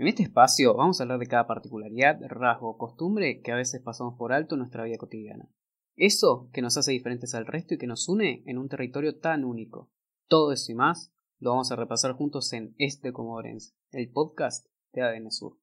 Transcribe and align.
En 0.00 0.08
este 0.08 0.22
espacio 0.22 0.72
vamos 0.72 0.98
a 0.98 1.02
hablar 1.02 1.18
de 1.18 1.26
cada 1.26 1.46
particularidad, 1.46 2.18
rasgo 2.26 2.70
o 2.70 2.78
costumbre 2.78 3.42
que 3.42 3.52
a 3.52 3.54
veces 3.54 3.82
pasamos 3.82 4.14
por 4.16 4.32
alto 4.32 4.54
en 4.54 4.60
nuestra 4.60 4.84
vida 4.84 4.96
cotidiana. 4.96 5.50
Eso 5.94 6.48
que 6.54 6.62
nos 6.62 6.78
hace 6.78 6.92
diferentes 6.92 7.34
al 7.34 7.44
resto 7.44 7.74
y 7.74 7.76
que 7.76 7.86
nos 7.86 8.08
une 8.08 8.42
en 8.46 8.56
un 8.56 8.70
territorio 8.70 9.18
tan 9.18 9.44
único. 9.44 9.90
Todo 10.26 10.52
eso 10.52 10.72
y 10.72 10.74
más 10.74 11.12
lo 11.38 11.50
vamos 11.50 11.70
a 11.70 11.76
repasar 11.76 12.14
juntos 12.14 12.50
en 12.54 12.74
Este 12.78 13.12
Comodorense, 13.12 13.74
el 13.90 14.10
podcast 14.10 14.66
de 14.94 15.02
ADN 15.02 15.30
Sur. 15.30 15.58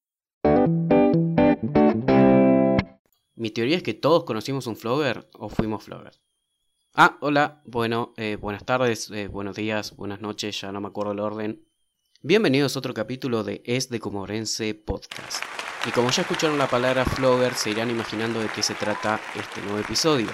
Mi 3.34 3.50
teoría 3.50 3.78
es 3.78 3.82
que 3.82 3.96
todos 3.96 4.24
conocimos 4.24 4.68
un 4.68 4.76
flogger 4.76 5.28
o 5.34 5.50
fuimos 5.50 5.84
floggers. 5.84 6.22
Ah, 6.94 7.18
hola, 7.22 7.64
bueno, 7.66 8.14
eh, 8.18 8.36
buenas 8.36 8.66
tardes, 8.66 9.10
eh, 9.10 9.30
buenos 9.30 9.56
días, 9.56 9.96
buenas 9.96 10.22
noches, 10.22 10.62
ya 10.62 10.72
no 10.72 10.80
me 10.80 10.90
acuerdo 10.90 11.14
el 11.14 11.22
orden. 11.22 11.67
Bienvenidos 12.28 12.76
a 12.76 12.80
otro 12.80 12.94
capítulo 12.94 13.46
de 13.46 13.62
Es 13.64 13.90
de 13.90 14.02
Comorense 14.02 14.76
Podcast. 14.76 15.42
Y 15.88 15.92
como 15.92 16.10
ya 16.10 16.24
escucharon 16.24 16.58
la 16.58 16.68
palabra 16.68 17.06
flogger, 17.06 17.54
se 17.54 17.70
irán 17.70 17.90
imaginando 17.90 18.42
de 18.42 18.50
qué 18.50 18.62
se 18.62 18.74
trata 18.74 19.22
este 19.34 19.62
nuevo 19.62 19.80
episodio. 19.80 20.28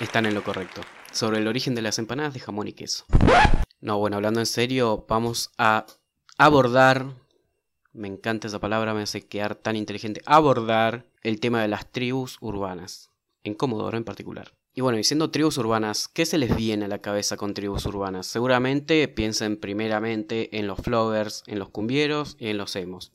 Están 0.00 0.26
en 0.26 0.34
lo 0.34 0.42
correcto, 0.42 0.80
sobre 1.12 1.38
el 1.38 1.46
origen 1.46 1.76
de 1.76 1.82
las 1.82 2.00
empanadas 2.00 2.34
de 2.34 2.40
jamón 2.40 2.66
y 2.66 2.72
queso. 2.72 3.04
No, 3.80 3.98
bueno, 3.98 4.16
hablando 4.16 4.40
en 4.40 4.46
serio, 4.46 5.06
vamos 5.08 5.52
a 5.56 5.86
abordar, 6.36 7.06
me 7.92 8.08
encanta 8.08 8.48
esa 8.48 8.58
palabra, 8.58 8.92
me 8.92 9.02
hace 9.02 9.24
quedar 9.24 9.54
tan 9.54 9.76
inteligente, 9.76 10.20
abordar 10.26 11.06
el 11.22 11.38
tema 11.38 11.62
de 11.62 11.68
las 11.68 11.92
tribus 11.92 12.38
urbanas, 12.40 13.12
en 13.44 13.54
Comodoro 13.54 13.96
en 13.96 14.02
particular. 14.02 14.52
Y 14.76 14.80
bueno, 14.80 14.98
diciendo 14.98 15.30
tribus 15.30 15.56
urbanas, 15.56 16.08
¿qué 16.08 16.26
se 16.26 16.36
les 16.36 16.56
viene 16.56 16.86
a 16.86 16.88
la 16.88 17.00
cabeza 17.00 17.36
con 17.36 17.54
tribus 17.54 17.86
urbanas? 17.86 18.26
Seguramente 18.26 19.06
piensen 19.06 19.56
primeramente 19.56 20.58
en 20.58 20.66
los 20.66 20.80
floggers, 20.80 21.44
en 21.46 21.60
los 21.60 21.70
cumbieros 21.70 22.36
y 22.40 22.48
en 22.48 22.58
los 22.58 22.74
emos. 22.74 23.12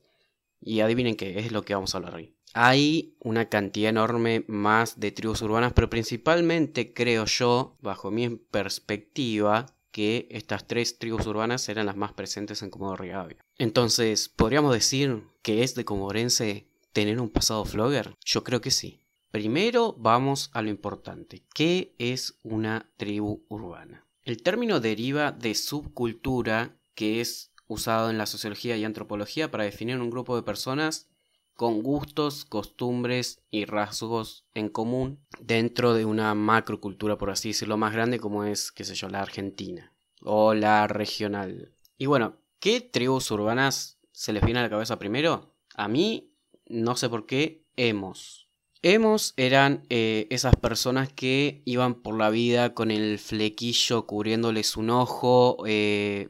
Y 0.62 0.80
adivinen 0.80 1.18
qué, 1.18 1.38
es 1.38 1.52
lo 1.52 1.63
que 1.63 1.76
vamos 1.76 1.94
a 1.94 1.98
hablar 1.98 2.16
hoy. 2.16 2.34
Hay 2.54 3.13
una 3.20 3.49
cantidad 3.49 3.90
enorme 3.90 4.46
más 4.48 5.02
de 5.02 5.12
tribus 5.12 5.41
urbanas, 5.41 5.74
pero 5.74 5.90
principalmente 5.90 6.93
creo 6.93 7.26
yo, 7.26 7.76
bajo 7.82 8.10
mi 8.10 8.30
perspectiva, 8.30 9.65
que 9.91 10.27
estas 10.32 10.65
tres 10.65 10.98
tribus 10.98 11.27
urbanas 11.27 11.68
eran 11.68 11.87
las 11.87 11.98
más 11.98 12.13
presentes 12.13 12.62
en 12.62 12.70
Comodoro 12.70 13.04
Rivadavia. 13.04 13.43
Entonces, 13.57 14.30
¿podríamos 14.30 14.74
decir 14.74 15.24
que 15.41 15.63
es 15.63 15.76
de 15.76 15.84
comodorense 15.84 16.70
tener 16.93 17.20
un 17.20 17.30
pasado 17.30 17.65
flogger? 17.65 18.15
Yo 18.24 18.46
creo 18.46 18.62
que 18.62 18.71
sí. 18.71 19.02
Primero 19.32 19.96
vamos 19.98 20.49
a 20.54 20.63
lo 20.63 20.70
importante. 20.70 21.46
¿Qué 21.54 21.94
es 21.99 22.40
una 22.41 22.91
tribu 22.98 23.46
urbana? 23.48 24.08
El 24.24 24.41
término 24.41 24.80
deriva 24.80 25.32
de 25.32 25.54
subcultura, 25.54 26.80
que 26.96 27.21
es 27.21 27.54
usado 27.68 28.10
en 28.10 28.18
la 28.18 28.26
sociología 28.26 28.76
y 28.76 28.86
antropología 28.86 29.52
para 29.52 29.66
definir 29.66 29.99
un 29.99 30.10
grupo 30.10 30.36
de 30.36 30.41
personas 30.41 31.10
con 31.54 31.84
gustos, 31.84 32.44
costumbres 32.44 33.44
y 33.52 33.66
rasgos 33.66 34.48
en 34.55 34.70
común 34.70 35.24
dentro 35.40 35.93
de 35.93 36.05
una 36.05 36.34
macrocultura, 36.34 37.20
por 37.20 37.30
así 37.30 37.49
decirlo, 37.49 37.77
más 37.77 37.93
grande 37.93 38.20
como 38.20 38.46
es, 38.46 38.71
qué 38.71 38.84
sé 38.84 38.96
yo, 38.96 39.10
la 39.10 39.21
Argentina 39.21 39.93
o 40.21 40.55
la 40.55 40.88
regional. 40.88 41.76
Y 41.99 42.08
bueno, 42.08 42.38
¿qué 42.60 42.82
tribus 42.82 43.30
urbanas 43.30 43.99
se 44.12 44.34
les 44.34 44.43
viene 44.43 44.60
a 44.62 44.64
la 44.64 44.70
cabeza 44.71 44.98
primero? 44.98 45.55
A 45.76 45.88
mí, 45.88 46.34
no 46.66 46.96
sé 46.96 47.10
por 47.10 47.27
qué, 47.27 47.68
hemos. 47.76 48.49
Hemos 48.82 49.34
eran 49.35 49.84
eh, 49.90 50.27
esas 50.30 50.55
personas 50.55 51.12
que 51.12 51.62
iban 51.66 51.96
por 51.96 52.18
la 52.18 52.30
vida 52.30 52.74
con 52.74 52.91
el 52.91 53.20
flequillo 53.20 54.08
cubriéndoles 54.08 54.77
un 54.77 54.90
ojo. 54.90 55.58
Eh, 55.68 56.30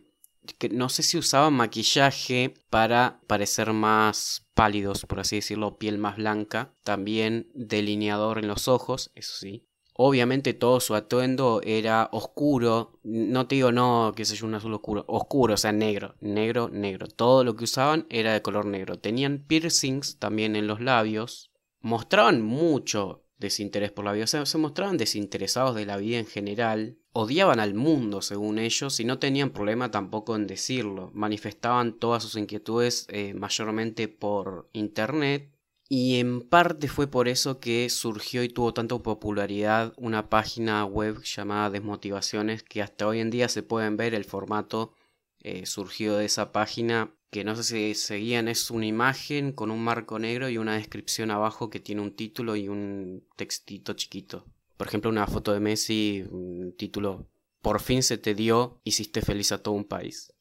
que 0.58 0.70
no 0.70 0.90
sé 0.90 1.04
si 1.04 1.20
usaban 1.20 1.54
maquillaje 1.54 2.56
para 2.72 3.22
parecer 3.28 3.72
más 3.72 4.48
pálidos, 4.56 5.06
por 5.06 5.20
así 5.20 5.36
decirlo, 5.36 5.78
piel 5.78 6.00
más 6.00 6.18
blanca. 6.18 6.74
También 6.84 7.52
delineador 7.54 8.40
en 8.40 8.48
los 8.48 8.68
ojos, 8.68 9.12
eso 9.14 9.36
sí. 9.36 9.68
Obviamente 9.94 10.54
todo 10.56 10.80
su 10.80 10.96
atuendo 10.96 11.62
era 11.64 12.10
oscuro. 12.14 13.00
No 13.04 13.46
te 13.48 13.56
digo 13.56 13.72
no, 13.72 14.14
que 14.16 14.26
sé 14.26 14.36
yo, 14.36 14.48
un 14.48 14.56
azul 14.56 14.74
oscuro. 14.74 15.06
Oscuro, 15.08 15.54
o 15.54 15.58
sea, 15.58 15.72
negro. 15.72 16.16
Negro, 16.20 16.70
negro. 16.70 17.08
Todo 17.08 17.44
lo 17.44 17.56
que 17.56 17.66
usaban 17.66 18.08
era 18.10 18.34
de 18.34 18.42
color 18.42 18.66
negro. 18.66 18.98
Tenían 18.98 19.46
piercings 19.46 20.18
también 20.18 20.56
en 20.56 20.66
los 20.66 20.82
labios 20.82 21.49
mostraban 21.82 22.42
mucho 22.42 23.24
desinterés 23.38 23.92
por 23.92 24.06
la 24.06 24.12
vida, 24.12 24.26
o 24.26 24.28
sea, 24.28 24.46
se 24.46 24.58
mostraban 24.58 24.98
desinteresados 24.98 25.74
de 25.76 25.86
la 25.86 25.98
vida 25.98 26.20
en 26.20 26.26
general, 26.26 26.98
odiaban 27.14 27.60
al 27.60 27.74
mundo 27.74 28.22
según 28.22 28.60
ellos 28.60 29.00
y 29.00 29.06
no 29.06 29.18
tenían 29.18 29.52
problema 29.52 29.92
tampoco 29.92 30.36
en 30.36 30.46
decirlo, 30.46 31.10
manifestaban 31.14 31.98
todas 31.98 32.24
sus 32.24 32.36
inquietudes 32.36 33.06
eh, 33.10 33.34
mayormente 33.34 34.10
por 34.10 34.70
internet 34.74 35.56
y 35.88 36.20
en 36.20 36.42
parte 36.42 36.88
fue 36.88 37.08
por 37.08 37.28
eso 37.28 37.60
que 37.60 37.90
surgió 37.90 38.44
y 38.44 38.50
tuvo 38.50 38.74
tanta 38.74 38.98
popularidad 39.00 39.94
una 39.98 40.30
página 40.30 40.86
web 40.86 41.24
llamada 41.24 41.72
Desmotivaciones 41.72 42.62
que 42.62 42.84
hasta 42.84 43.08
hoy 43.08 43.20
en 43.20 43.32
día 43.32 43.48
se 43.48 43.64
pueden 43.64 43.98
ver 43.98 44.14
el 44.14 44.26
formato 44.26 44.94
eh, 45.40 45.66
surgió 45.66 46.18
de 46.18 46.26
esa 46.26 46.52
página 46.52 47.16
que 47.30 47.44
no 47.44 47.56
sé 47.56 47.64
si 47.64 47.94
seguían, 47.96 48.48
es 48.48 48.72
una 48.72 48.86
imagen 48.86 49.52
con 49.52 49.72
un 49.72 49.84
marco 49.84 50.18
negro 50.18 50.50
y 50.50 50.58
una 50.58 50.76
descripción 50.76 51.30
abajo 51.32 51.70
que 51.70 51.80
tiene 51.80 52.02
un 52.02 52.16
título 52.16 52.56
y 52.56 52.68
un 52.68 53.28
textito 53.36 53.94
chiquito. 53.94 54.46
Por 54.78 54.88
ejemplo, 54.88 55.10
una 55.10 55.28
foto 55.28 55.54
de 55.54 55.60
Messi, 55.60 56.26
un 56.32 56.74
título, 56.78 57.28
por 57.62 57.82
fin 57.82 58.02
se 58.02 58.18
te 58.18 58.34
dio, 58.34 58.82
hiciste 58.84 59.22
feliz 59.22 59.52
a 59.52 59.62
todo 59.62 59.76
un 59.76 59.86
país. 59.86 60.34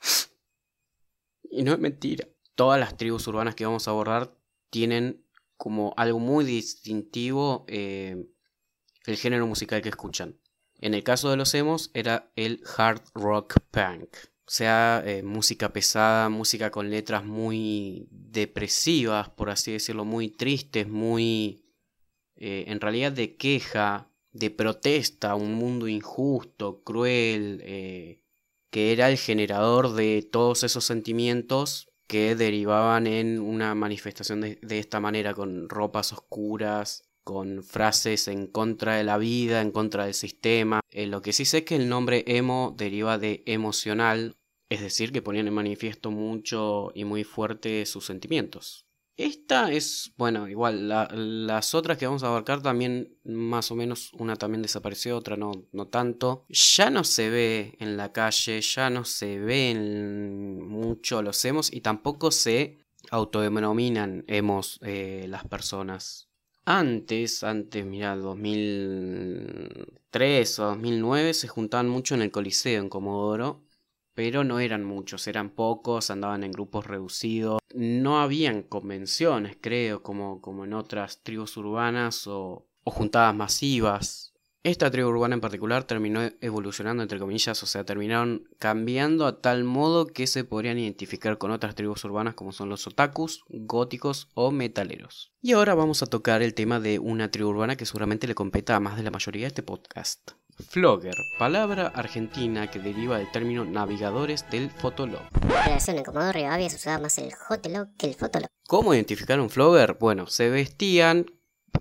y 1.50 1.62
no 1.62 1.72
es 1.72 1.78
mentira. 1.78 2.26
Todas 2.54 2.80
las 2.80 2.96
tribus 2.96 3.26
urbanas 3.28 3.54
que 3.54 3.66
vamos 3.66 3.86
a 3.86 3.92
abordar 3.92 4.36
tienen 4.70 5.24
como 5.56 5.94
algo 5.96 6.18
muy 6.18 6.44
distintivo 6.44 7.64
eh, 7.68 8.26
el 9.06 9.16
género 9.16 9.46
musical 9.46 9.82
que 9.82 9.88
escuchan. 9.88 10.38
En 10.80 10.94
el 10.94 11.04
caso 11.04 11.30
de 11.30 11.36
los 11.36 11.54
emos 11.54 11.90
era 11.94 12.32
el 12.36 12.62
hard 12.76 13.02
rock 13.14 13.60
punk 13.70 14.16
sea 14.48 15.02
eh, 15.04 15.22
música 15.22 15.72
pesada, 15.72 16.30
música 16.30 16.70
con 16.70 16.90
letras 16.90 17.24
muy 17.24 18.08
depresivas, 18.10 19.28
por 19.28 19.50
así 19.50 19.72
decirlo, 19.72 20.06
muy 20.06 20.30
tristes, 20.30 20.88
muy 20.88 21.66
eh, 22.36 22.64
en 22.68 22.80
realidad 22.80 23.12
de 23.12 23.36
queja, 23.36 24.10
de 24.32 24.50
protesta, 24.50 25.34
un 25.34 25.54
mundo 25.54 25.86
injusto, 25.86 26.82
cruel, 26.82 27.60
eh, 27.62 28.22
que 28.70 28.92
era 28.92 29.10
el 29.10 29.18
generador 29.18 29.94
de 29.94 30.22
todos 30.22 30.64
esos 30.64 30.84
sentimientos 30.84 31.90
que 32.06 32.34
derivaban 32.34 33.06
en 33.06 33.40
una 33.40 33.74
manifestación 33.74 34.40
de, 34.40 34.58
de 34.62 34.78
esta 34.78 34.98
manera, 34.98 35.34
con 35.34 35.68
ropas 35.68 36.14
oscuras, 36.14 37.08
con 37.28 37.62
frases 37.62 38.26
en 38.28 38.46
contra 38.46 38.96
de 38.96 39.04
la 39.04 39.18
vida, 39.18 39.60
en 39.60 39.70
contra 39.70 40.06
del 40.06 40.14
sistema. 40.14 40.80
lo 40.90 41.20
que 41.20 41.34
sí 41.34 41.44
sé 41.44 41.58
es 41.58 41.64
que 41.64 41.76
el 41.76 41.90
nombre 41.90 42.24
emo 42.26 42.74
deriva 42.78 43.18
de 43.18 43.42
emocional, 43.44 44.37
es 44.68 44.80
decir, 44.80 45.12
que 45.12 45.22
ponían 45.22 45.48
en 45.48 45.54
manifiesto 45.54 46.10
mucho 46.10 46.92
y 46.94 47.04
muy 47.04 47.24
fuerte 47.24 47.84
sus 47.86 48.06
sentimientos. 48.06 48.88
Esta 49.18 49.70
es, 49.72 50.12
bueno, 50.16 50.46
igual, 50.46 50.88
las 50.88 51.74
otras 51.74 51.98
que 51.98 52.06
vamos 52.06 52.22
a 52.22 52.28
abarcar 52.28 52.62
también, 52.62 53.18
más 53.24 53.72
o 53.72 53.74
menos, 53.74 54.12
una 54.12 54.36
también 54.36 54.62
desapareció, 54.62 55.16
otra 55.16 55.36
no, 55.36 55.64
no 55.72 55.88
tanto. 55.88 56.44
Ya 56.48 56.88
no 56.88 57.02
se 57.02 57.28
ve 57.28 57.76
en 57.80 57.96
la 57.96 58.12
calle, 58.12 58.60
ya 58.60 58.90
no 58.90 59.04
se 59.04 59.40
ven 59.40 60.62
mucho 60.62 61.20
los 61.20 61.44
emos 61.44 61.72
y 61.72 61.80
tampoco 61.80 62.30
se 62.30 62.78
autodenominan 63.10 64.22
emos 64.28 64.78
eh, 64.82 65.26
las 65.28 65.44
personas. 65.48 66.28
Antes, 66.64 67.42
antes, 67.42 67.84
mira, 67.84 68.14
2003 68.14 70.58
o 70.60 70.64
2009 70.66 71.34
se 71.34 71.48
juntaban 71.48 71.88
mucho 71.88 72.14
en 72.14 72.22
el 72.22 72.30
Coliseo 72.30 72.80
en 72.80 72.88
Comodoro 72.88 73.64
pero 74.18 74.42
no 74.42 74.58
eran 74.58 74.82
muchos, 74.82 75.28
eran 75.28 75.48
pocos, 75.48 76.10
andaban 76.10 76.42
en 76.42 76.50
grupos 76.50 76.88
reducidos, 76.88 77.60
no 77.72 78.20
habían 78.20 78.64
convenciones, 78.64 79.56
creo, 79.60 80.02
como, 80.02 80.40
como 80.40 80.64
en 80.64 80.72
otras 80.72 81.22
tribus 81.22 81.56
urbanas 81.56 82.26
o, 82.26 82.66
o 82.82 82.90
juntadas 82.90 83.32
masivas. 83.36 84.34
Esta 84.64 84.90
tribu 84.90 85.10
urbana 85.10 85.36
en 85.36 85.40
particular 85.40 85.84
terminó 85.84 86.20
evolucionando, 86.40 87.04
entre 87.04 87.20
comillas, 87.20 87.62
o 87.62 87.66
sea, 87.66 87.84
terminaron 87.84 88.48
cambiando 88.58 89.24
a 89.24 89.40
tal 89.40 89.62
modo 89.62 90.08
que 90.08 90.26
se 90.26 90.42
podrían 90.42 90.80
identificar 90.80 91.38
con 91.38 91.52
otras 91.52 91.76
tribus 91.76 92.02
urbanas 92.04 92.34
como 92.34 92.50
son 92.50 92.70
los 92.70 92.88
otakus, 92.88 93.44
góticos 93.48 94.30
o 94.34 94.50
metaleros. 94.50 95.30
Y 95.40 95.52
ahora 95.52 95.76
vamos 95.76 96.02
a 96.02 96.06
tocar 96.06 96.42
el 96.42 96.54
tema 96.54 96.80
de 96.80 96.98
una 96.98 97.30
tribu 97.30 97.50
urbana 97.50 97.76
que 97.76 97.86
seguramente 97.86 98.26
le 98.26 98.34
competa 98.34 98.74
a 98.74 98.80
más 98.80 98.96
de 98.96 99.04
la 99.04 99.12
mayoría 99.12 99.42
de 99.42 99.48
este 99.48 99.62
podcast. 99.62 100.32
Flogger, 100.66 101.14
palabra 101.38 101.88
argentina 101.94 102.70
que 102.70 102.78
deriva 102.78 103.18
del 103.18 103.30
término 103.30 103.64
navegadores 103.64 104.44
del 104.50 104.70
Fotolog. 104.70 105.22
En 105.86 106.04
Comodoro 106.04 106.32
Rivadavia 106.32 106.68
se 106.68 106.76
usaba 106.76 106.98
más 106.98 107.16
el 107.18 107.30
Hotelog 107.48 107.88
que 107.96 108.08
el 108.08 108.14
Fotolog. 108.14 108.48
¿Cómo 108.66 108.92
identificar 108.92 109.40
un 109.40 109.48
flogger? 109.48 109.96
Bueno, 109.98 110.26
se 110.26 110.50
vestían 110.50 111.26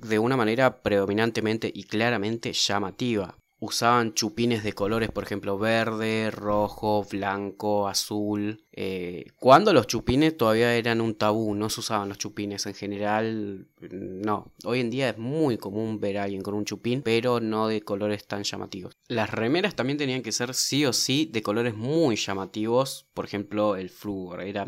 de 0.01 0.19
una 0.19 0.37
manera 0.37 0.81
predominantemente 0.81 1.71
y 1.73 1.83
claramente 1.83 2.53
llamativa. 2.53 3.35
Usaban 3.59 4.13
chupines 4.13 4.63
de 4.63 4.73
colores, 4.73 5.09
por 5.09 5.23
ejemplo, 5.23 5.57
verde, 5.57 6.29
rojo, 6.31 7.05
blanco, 7.09 7.87
azul. 7.87 8.63
Eh, 8.71 9.25
cuando 9.39 9.73
los 9.73 9.87
chupines 9.87 10.37
todavía 10.37 10.75
eran 10.75 11.01
un 11.01 11.15
tabú, 11.15 11.55
no 11.55 11.69
se 11.69 11.79
usaban 11.79 12.09
los 12.09 12.17
chupines 12.17 12.65
en 12.65 12.75
general, 12.75 13.67
no. 13.79 14.53
Hoy 14.63 14.79
en 14.79 14.89
día 14.89 15.09
es 15.09 15.17
muy 15.17 15.57
común 15.57 15.99
ver 15.99 16.17
a 16.17 16.23
alguien 16.23 16.41
con 16.41 16.53
un 16.53 16.65
chupín, 16.65 17.01
pero 17.01 17.39
no 17.39 17.67
de 17.67 17.81
colores 17.81 18.27
tan 18.27 18.43
llamativos. 18.43 18.93
Las 19.07 19.31
remeras 19.31 19.75
también 19.75 19.97
tenían 19.97 20.21
que 20.21 20.31
ser 20.31 20.53
sí 20.53 20.85
o 20.85 20.93
sí 20.93 21.29
de 21.31 21.41
colores 21.41 21.75
muy 21.75 22.15
llamativos, 22.15 23.07
por 23.13 23.25
ejemplo, 23.25 23.75
el 23.75 23.89
flúor, 23.89 24.41
era 24.41 24.67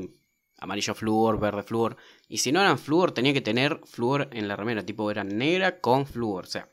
amarillo 0.61 0.93
flúor, 0.93 1.39
verde 1.39 1.63
flúor. 1.63 1.97
Y 2.27 2.39
si 2.39 2.51
no 2.51 2.59
eran 2.59 2.79
flúor, 2.79 3.11
tenía 3.11 3.33
que 3.33 3.41
tener 3.41 3.79
flúor 3.85 4.29
en 4.31 4.47
la 4.47 4.55
remera, 4.55 4.85
tipo 4.85 5.09
era 5.11 5.23
negra 5.23 5.79
con 5.79 6.05
flúor, 6.05 6.45
o 6.45 6.47
sea, 6.47 6.69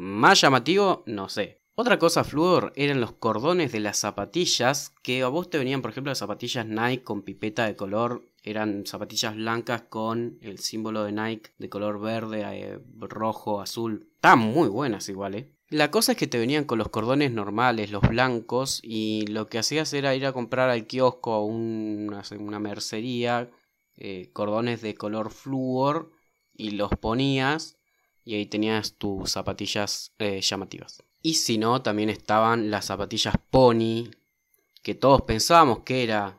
más 0.00 0.40
llamativo, 0.40 1.02
no 1.06 1.28
sé. 1.28 1.60
Otra 1.74 1.98
cosa 1.98 2.24
flúor 2.24 2.72
eran 2.74 3.00
los 3.00 3.12
cordones 3.12 3.70
de 3.70 3.80
las 3.80 3.98
zapatillas, 3.98 4.94
que 5.02 5.22
a 5.22 5.28
vos 5.28 5.50
te 5.50 5.58
venían, 5.58 5.82
por 5.82 5.90
ejemplo, 5.90 6.10
las 6.10 6.18
zapatillas 6.18 6.66
Nike 6.66 7.04
con 7.04 7.22
pipeta 7.22 7.66
de 7.66 7.76
color, 7.76 8.26
eran 8.42 8.86
zapatillas 8.86 9.36
blancas 9.36 9.82
con 9.82 10.38
el 10.40 10.58
símbolo 10.58 11.04
de 11.04 11.12
Nike 11.12 11.50
de 11.58 11.68
color 11.68 12.00
verde, 12.00 12.42
eh, 12.44 12.78
rojo, 12.98 13.60
azul. 13.60 14.08
Estaban 14.14 14.38
muy 14.40 14.68
buenas 14.68 15.08
igual, 15.08 15.34
¿eh? 15.34 15.52
La 15.68 15.90
cosa 15.90 16.12
es 16.12 16.18
que 16.18 16.26
te 16.26 16.38
venían 16.38 16.64
con 16.64 16.78
los 16.78 16.88
cordones 16.88 17.30
normales, 17.30 17.90
los 17.90 18.02
blancos, 18.02 18.80
y 18.82 19.26
lo 19.28 19.46
que 19.46 19.58
hacías 19.58 19.92
era 19.92 20.14
ir 20.14 20.26
a 20.26 20.32
comprar 20.32 20.68
al 20.70 20.86
kiosco 20.86 21.38
o 21.38 21.44
una, 21.44 22.22
una 22.38 22.58
mercería, 22.58 23.50
eh, 23.96 24.30
cordones 24.32 24.82
de 24.82 24.94
color 24.94 25.30
flúor, 25.30 26.10
y 26.52 26.72
los 26.72 26.90
ponías 26.90 27.79
y 28.30 28.36
ahí 28.36 28.46
tenías 28.46 28.94
tus 28.94 29.32
zapatillas 29.32 30.12
eh, 30.20 30.40
llamativas. 30.40 31.02
Y 31.20 31.34
si 31.34 31.58
no, 31.58 31.82
también 31.82 32.10
estaban 32.10 32.70
las 32.70 32.84
zapatillas 32.84 33.34
pony, 33.50 34.04
que 34.84 34.94
todos 34.94 35.22
pensábamos 35.22 35.80
que 35.80 36.04
era 36.04 36.38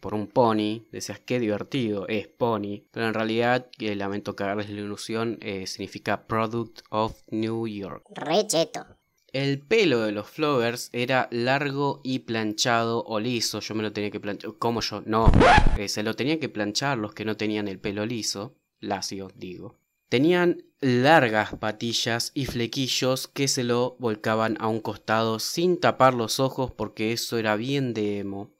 por 0.00 0.14
un 0.14 0.26
pony, 0.26 0.88
decías 0.90 1.20
qué 1.20 1.38
divertido, 1.38 2.08
es 2.08 2.26
pony, 2.26 2.88
pero 2.90 3.06
en 3.06 3.14
realidad, 3.14 3.70
que 3.70 3.94
lamento 3.94 4.34
cagarles 4.34 4.68
la 4.68 4.80
ilusión, 4.80 5.38
eh, 5.42 5.68
significa 5.68 6.26
Product 6.26 6.80
of 6.90 7.22
New 7.28 7.68
York. 7.68 8.04
Recheto. 8.10 8.84
El 9.28 9.60
pelo 9.60 10.00
de 10.00 10.10
los 10.10 10.28
floggers 10.28 10.90
era 10.92 11.28
largo 11.30 12.00
y 12.02 12.18
planchado 12.18 13.04
o 13.04 13.20
liso. 13.20 13.60
Yo 13.60 13.76
me 13.76 13.84
lo 13.84 13.92
tenía 13.92 14.10
que 14.10 14.20
planchar. 14.20 14.54
¿Cómo 14.58 14.80
yo? 14.80 15.02
No. 15.06 15.30
Eh, 15.78 15.88
se 15.88 16.02
lo 16.02 16.14
tenía 16.14 16.40
que 16.40 16.48
planchar 16.48 16.98
los 16.98 17.14
que 17.14 17.24
no 17.24 17.36
tenían 17.36 17.68
el 17.68 17.78
pelo 17.78 18.04
liso. 18.04 18.56
Lacio, 18.80 19.30
digo. 19.36 19.81
Tenían 20.12 20.62
largas 20.82 21.54
patillas 21.54 22.32
y 22.34 22.44
flequillos 22.44 23.28
que 23.28 23.48
se 23.48 23.64
lo 23.64 23.96
volcaban 23.98 24.58
a 24.60 24.68
un 24.68 24.80
costado 24.80 25.38
sin 25.38 25.80
tapar 25.80 26.12
los 26.12 26.38
ojos 26.38 26.70
porque 26.70 27.14
eso 27.14 27.38
era 27.38 27.56
bien 27.56 27.94
de 27.94 28.18
emo 28.18 28.50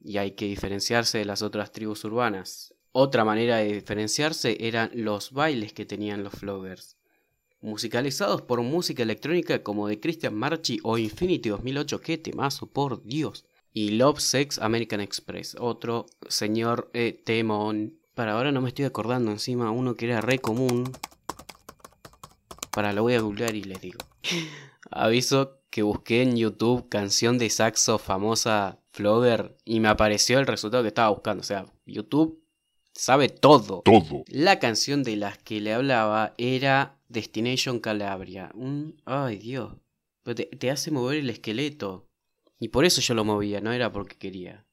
y 0.00 0.16
hay 0.16 0.30
que 0.30 0.46
diferenciarse 0.46 1.18
de 1.18 1.26
las 1.26 1.42
otras 1.42 1.70
tribus 1.70 2.02
urbanas. 2.04 2.74
Otra 2.92 3.26
manera 3.26 3.58
de 3.58 3.74
diferenciarse 3.74 4.56
eran 4.66 4.90
los 4.94 5.32
bailes 5.32 5.74
que 5.74 5.84
tenían 5.84 6.24
los 6.24 6.32
floggers. 6.32 6.96
Musicalizados 7.60 8.40
por 8.40 8.62
música 8.62 9.02
electrónica 9.02 9.62
como 9.62 9.88
de 9.88 10.00
Christian 10.00 10.34
Marchi 10.34 10.78
o 10.82 10.96
Infinity 10.96 11.50
2008, 11.50 12.00
qué 12.00 12.16
temazo, 12.16 12.68
por 12.68 13.04
Dios. 13.04 13.44
Y 13.74 13.90
Love 13.90 14.20
Sex 14.20 14.58
American 14.60 15.02
Express, 15.02 15.56
otro 15.60 16.06
señor 16.26 16.90
eh, 16.94 17.12
temón 17.22 17.98
para 18.14 18.32
ahora 18.32 18.52
no 18.52 18.60
me 18.60 18.68
estoy 18.68 18.84
acordando 18.84 19.30
encima 19.30 19.70
uno 19.70 19.94
que 19.94 20.06
era 20.06 20.20
re 20.20 20.38
común. 20.38 20.90
Para 22.72 22.92
lo 22.92 23.02
voy 23.02 23.14
a 23.14 23.20
googlear 23.20 23.54
y 23.54 23.64
les 23.64 23.80
digo. 23.80 23.98
Aviso 24.90 25.62
que 25.70 25.82
busqué 25.82 26.22
en 26.22 26.36
YouTube 26.36 26.88
canción 26.88 27.38
de 27.38 27.48
saxo 27.48 27.98
famosa 27.98 28.78
Flogger 28.92 29.56
y 29.64 29.80
me 29.80 29.88
apareció 29.88 30.38
el 30.38 30.46
resultado 30.46 30.82
que 30.82 30.88
estaba 30.88 31.10
buscando. 31.10 31.40
O 31.40 31.44
sea, 31.44 31.66
YouTube 31.86 32.44
sabe 32.92 33.28
todo. 33.28 33.82
Todo. 33.82 34.24
La 34.26 34.58
canción 34.58 35.02
de 35.02 35.16
las 35.16 35.38
que 35.38 35.60
le 35.60 35.72
hablaba 35.72 36.34
era 36.36 36.98
Destination 37.08 37.80
Calabria. 37.80 38.50
Un... 38.54 39.00
Ay 39.06 39.38
Dios. 39.38 39.74
te, 40.24 40.44
te 40.46 40.70
hace 40.70 40.90
mover 40.90 41.18
el 41.18 41.30
esqueleto. 41.30 42.06
Y 42.58 42.68
por 42.68 42.84
eso 42.84 43.00
yo 43.00 43.14
lo 43.14 43.24
movía, 43.24 43.60
no 43.60 43.72
era 43.72 43.90
porque 43.90 44.16
quería. 44.16 44.66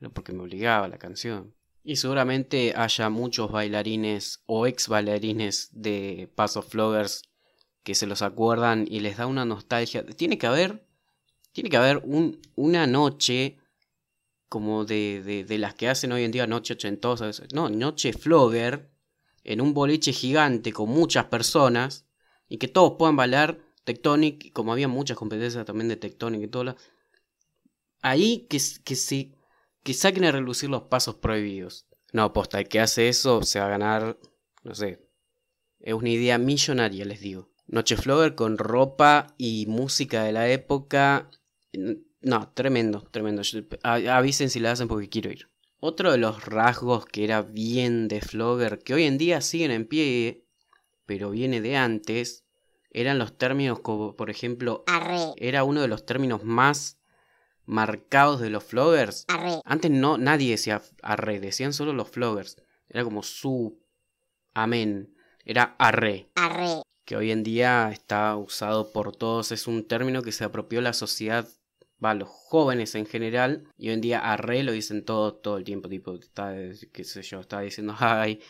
Era 0.00 0.10
porque 0.10 0.32
me 0.32 0.42
obligaba 0.42 0.88
la 0.88 0.98
canción. 0.98 1.54
Y 1.88 1.96
seguramente 1.96 2.74
haya 2.76 3.08
muchos 3.08 3.50
bailarines 3.50 4.42
o 4.44 4.66
ex 4.66 4.88
bailarines 4.88 5.70
de 5.72 6.30
Pass 6.34 6.58
of 6.58 6.68
que 7.82 7.94
se 7.94 8.06
los 8.06 8.20
acuerdan 8.20 8.84
y 8.86 9.00
les 9.00 9.16
da 9.16 9.26
una 9.26 9.46
nostalgia. 9.46 10.04
Tiene 10.04 10.36
que 10.36 10.46
haber, 10.46 10.86
tiene 11.52 11.70
que 11.70 11.78
haber 11.78 12.02
un, 12.04 12.42
una 12.56 12.86
noche 12.86 13.56
como 14.50 14.84
de, 14.84 15.46
de, 15.48 15.58
las 15.58 15.72
que 15.72 15.88
hacen 15.88 16.12
hoy 16.12 16.24
en 16.24 16.30
día, 16.30 16.46
noche 16.46 16.74
ochentosa, 16.74 17.30
no, 17.54 17.70
noche 17.70 18.12
Flogger, 18.12 18.90
en 19.42 19.62
un 19.62 19.72
boliche 19.72 20.12
gigante 20.12 20.74
con 20.74 20.90
muchas 20.90 21.24
personas 21.24 22.04
y 22.50 22.58
que 22.58 22.68
todos 22.68 22.96
puedan 22.98 23.16
bailar 23.16 23.60
Tectonic, 23.84 24.52
como 24.52 24.72
había 24.72 24.88
muchas 24.88 25.16
competencias 25.16 25.64
también 25.64 25.88
de 25.88 25.96
Tectonic 25.96 26.42
y 26.42 26.48
todo. 26.48 26.76
Ahí 28.02 28.46
que, 28.50 28.60
que 28.84 28.94
se 28.94 29.37
que 29.88 29.94
saquen 29.94 30.26
a 30.26 30.32
relucir 30.32 30.68
los 30.68 30.82
pasos 30.82 31.14
prohibidos. 31.14 31.86
No, 32.12 32.34
posta, 32.34 32.58
el 32.58 32.68
que 32.68 32.78
hace 32.78 33.08
eso 33.08 33.42
se 33.42 33.58
va 33.58 33.64
a 33.64 33.70
ganar, 33.70 34.18
no 34.62 34.74
sé, 34.74 35.08
es 35.80 35.94
una 35.94 36.10
idea 36.10 36.36
millonaria, 36.36 37.06
les 37.06 37.20
digo. 37.20 37.48
Noche 37.66 37.96
Flogger 37.96 38.34
con 38.34 38.58
ropa 38.58 39.28
y 39.38 39.64
música 39.66 40.24
de 40.24 40.32
la 40.32 40.50
época. 40.50 41.30
No, 42.20 42.52
tremendo, 42.52 43.00
tremendo. 43.10 43.40
Avisen 43.82 44.50
si 44.50 44.60
la 44.60 44.72
hacen 44.72 44.88
porque 44.88 45.08
quiero 45.08 45.30
ir. 45.30 45.48
Otro 45.80 46.12
de 46.12 46.18
los 46.18 46.44
rasgos 46.44 47.06
que 47.06 47.24
era 47.24 47.40
bien 47.40 48.08
de 48.08 48.20
Flogger, 48.20 48.80
que 48.80 48.92
hoy 48.92 49.04
en 49.04 49.16
día 49.16 49.40
siguen 49.40 49.70
en 49.70 49.88
pie, 49.88 50.44
pero 51.06 51.30
viene 51.30 51.62
de 51.62 51.76
antes, 51.76 52.44
eran 52.90 53.18
los 53.18 53.38
términos 53.38 53.80
como, 53.80 54.16
por 54.16 54.28
ejemplo, 54.28 54.84
Arre. 54.86 55.32
era 55.38 55.64
uno 55.64 55.80
de 55.80 55.88
los 55.88 56.04
términos 56.04 56.44
más 56.44 56.97
marcados 57.68 58.40
de 58.40 58.48
los 58.48 58.64
floggers. 58.64 59.26
Antes 59.64 59.90
no, 59.90 60.16
nadie 60.16 60.52
decía 60.52 60.82
arre, 61.02 61.38
decían 61.38 61.74
solo 61.74 61.92
los 61.92 62.08
floggers. 62.08 62.56
Era 62.88 63.04
como 63.04 63.22
su, 63.22 63.78
amén. 64.54 65.14
Era 65.44 65.76
arre. 65.78 66.30
Arre. 66.34 66.82
Que 67.04 67.16
hoy 67.16 67.30
en 67.30 67.42
día 67.42 67.90
está 67.92 68.34
usado 68.36 68.90
por 68.90 69.14
todos. 69.14 69.52
Es 69.52 69.66
un 69.66 69.86
término 69.86 70.22
que 70.22 70.32
se 70.32 70.44
apropió 70.44 70.80
la 70.80 70.94
sociedad, 70.94 71.46
va, 72.02 72.14
los 72.14 72.28
jóvenes 72.28 72.94
en 72.94 73.04
general. 73.04 73.68
Y 73.76 73.88
hoy 73.88 73.94
en 73.94 74.00
día 74.00 74.20
arre 74.20 74.62
lo 74.62 74.72
dicen 74.72 75.04
todo, 75.04 75.34
todo 75.34 75.58
el 75.58 75.64
tiempo. 75.64 75.90
Tipo, 75.90 76.14
está, 76.14 76.54
qué 76.92 77.04
sé 77.04 77.22
yo, 77.22 77.40
está 77.40 77.60
diciendo, 77.60 77.94
ay, 77.98 78.40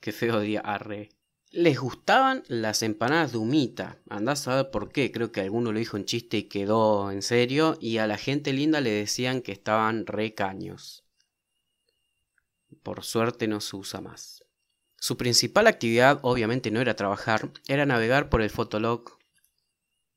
qué 0.00 0.12
feo 0.12 0.38
día 0.38 0.60
arre. 0.60 1.10
Les 1.50 1.78
gustaban 1.78 2.42
las 2.48 2.82
empanadas 2.82 3.32
de 3.32 3.38
humita. 3.38 3.98
Andás 4.10 4.46
a 4.48 4.56
ver 4.56 4.70
por 4.70 4.90
qué. 4.92 5.10
Creo 5.10 5.32
que 5.32 5.40
alguno 5.40 5.72
lo 5.72 5.78
dijo 5.78 5.96
en 5.96 6.04
chiste 6.04 6.36
y 6.36 6.42
quedó 6.44 7.10
en 7.10 7.22
serio. 7.22 7.78
Y 7.80 7.98
a 7.98 8.06
la 8.06 8.18
gente 8.18 8.52
linda 8.52 8.82
le 8.82 8.90
decían 8.90 9.40
que 9.40 9.52
estaban 9.52 10.06
re 10.06 10.34
caños. 10.34 11.04
Por 12.82 13.02
suerte 13.02 13.48
no 13.48 13.60
se 13.62 13.76
usa 13.76 14.02
más. 14.02 14.44
Su 14.96 15.16
principal 15.16 15.66
actividad, 15.68 16.18
obviamente, 16.22 16.70
no 16.70 16.80
era 16.80 16.96
trabajar, 16.96 17.50
era 17.66 17.86
navegar 17.86 18.28
por 18.28 18.42
el 18.42 18.50
Fotolog. 18.50 19.16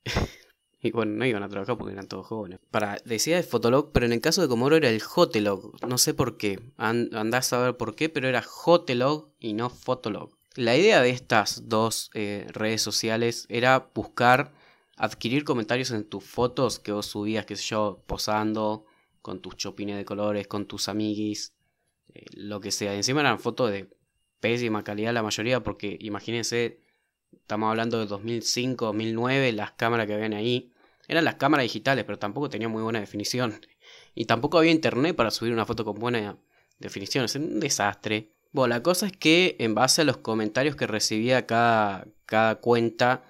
y 0.82 0.92
bueno, 0.92 1.14
no 1.14 1.26
iban 1.26 1.44
a 1.44 1.50
trabajar 1.50 1.78
porque 1.78 1.94
eran 1.94 2.08
todos 2.08 2.28
jóvenes. 2.28 2.60
Para, 2.72 2.98
decía 3.06 3.38
el 3.38 3.44
Fotolog, 3.46 3.92
pero 3.94 4.06
en 4.06 4.12
el 4.12 4.22
caso 4.22 4.42
de 4.42 4.48
Comoro 4.50 4.76
era 4.76 4.90
el 4.90 5.02
Hotelog. 5.16 5.78
No 5.88 5.98
sé 5.98 6.14
por 6.14 6.36
qué. 6.36 6.60
andás 6.78 7.54
a 7.54 7.60
ver 7.60 7.78
por 7.78 7.96
qué, 7.96 8.10
pero 8.10 8.28
era 8.28 8.44
Hotelog 8.66 9.32
y 9.40 9.54
no 9.54 9.70
Fotolog. 9.70 10.41
La 10.56 10.76
idea 10.76 11.02
de 11.02 11.12
estas 11.12 11.70
dos 11.70 12.10
eh, 12.14 12.46
redes 12.52 12.82
sociales 12.82 13.46
era 13.50 13.90
buscar 13.94 14.52
adquirir 14.98 15.46
comentarios 15.46 15.92
en 15.92 16.04
tus 16.04 16.26
fotos 16.26 16.78
que 16.80 16.92
vos 16.92 17.06
subías, 17.06 17.46
qué 17.46 17.56
sé 17.56 17.64
yo, 17.64 18.04
posando, 18.06 18.86
con 19.22 19.42
tus 19.42 19.56
chopines 19.56 19.98
de 19.98 20.06
colores, 20.06 20.48
con 20.48 20.66
tus 20.66 20.90
amiguis, 20.90 21.54
eh, 22.14 22.26
lo 22.34 22.60
que 22.60 22.72
sea. 22.72 22.94
encima 22.94 23.22
eran 23.22 23.40
fotos 23.40 23.72
de 23.72 23.90
pésima 24.42 24.84
calidad 24.84 25.14
la 25.14 25.24
mayoría, 25.24 25.64
porque 25.64 25.98
imagínense, 26.02 26.82
estamos 27.32 27.70
hablando 27.70 28.00
de 28.00 28.08
2005, 28.08 28.86
2009, 28.88 29.54
las 29.54 29.72
cámaras 29.72 30.08
que 30.08 30.16
habían 30.16 30.34
ahí 30.34 30.72
eran 31.08 31.26
las 31.26 31.36
cámaras 31.36 31.64
digitales, 31.64 32.04
pero 32.06 32.20
tampoco 32.20 32.50
tenían 32.50 32.72
muy 32.72 32.84
buena 32.84 33.00
definición. 33.00 33.60
Y 34.16 34.26
tampoco 34.26 34.58
había 34.58 34.72
internet 34.72 35.16
para 35.16 35.32
subir 35.32 35.54
una 35.54 35.66
foto 35.66 35.86
con 35.86 35.96
buena 35.96 36.38
definición, 36.80 37.26
es 37.26 37.36
un 37.36 37.60
desastre. 37.60 38.32
Bueno, 38.52 38.76
la 38.76 38.84
cosa 38.84 39.06
es 39.08 39.14
que 39.14 39.56
en 39.60 39.76
base 39.76 40.02
a 40.02 40.06
los 40.06 40.18
comentarios 40.18 40.76
que 40.76 40.88
recibía 40.88 41.46
cada, 41.46 42.08
cada 42.26 42.56
cuenta 42.56 43.24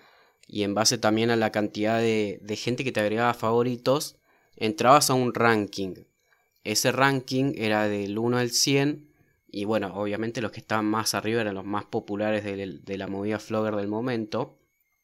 y 0.47 0.63
en 0.63 0.73
base 0.73 0.97
también 0.97 1.29
a 1.29 1.35
la 1.35 1.51
cantidad 1.51 1.99
de, 1.99 2.39
de 2.41 2.55
gente 2.55 2.83
que 2.83 2.91
te 2.91 2.99
agregaba 2.99 3.33
favoritos, 3.33 4.17
entrabas 4.55 5.09
a 5.09 5.13
un 5.13 5.33
ranking. 5.33 5.93
Ese 6.63 6.91
ranking 6.91 7.53
era 7.55 7.87
del 7.87 8.17
1 8.17 8.37
al 8.37 8.51
100 8.51 9.11
y 9.51 9.65
bueno, 9.65 9.93
obviamente 9.95 10.41
los 10.41 10.51
que 10.51 10.61
estaban 10.61 10.85
más 10.85 11.13
arriba 11.13 11.41
eran 11.41 11.55
los 11.55 11.65
más 11.65 11.85
populares 11.85 12.43
de, 12.43 12.97
la 12.97 13.07
movida 13.07 13.37
Flogger 13.37 13.75
del 13.75 13.89
momento, 13.89 14.57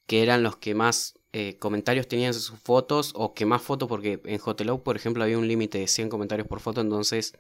que 0.05 0.24
eran 0.24 0.41
los 0.41 0.55
que 0.55 0.74
más 0.74 1.15
eh, 1.33 1.57
comentarios 1.59 2.07
tenían 2.07 2.33
sus 2.33 2.51
fotos 2.51 3.12
o 3.15 3.33
que 3.33 3.45
más 3.45 3.62
fotos, 3.62 3.89
porque 3.89 4.21
en 4.24 4.39
Hotelog, 4.43 4.83
por 4.83 4.95
ejemplo, 4.95 5.24
había 5.24 5.38
un 5.38 5.50
límite 5.50 5.79
de 5.79 5.88
100 5.88 6.09
comentarios 6.09 6.47
por 6.47 6.62
foto, 6.62 6.79
entonces 6.79 7.33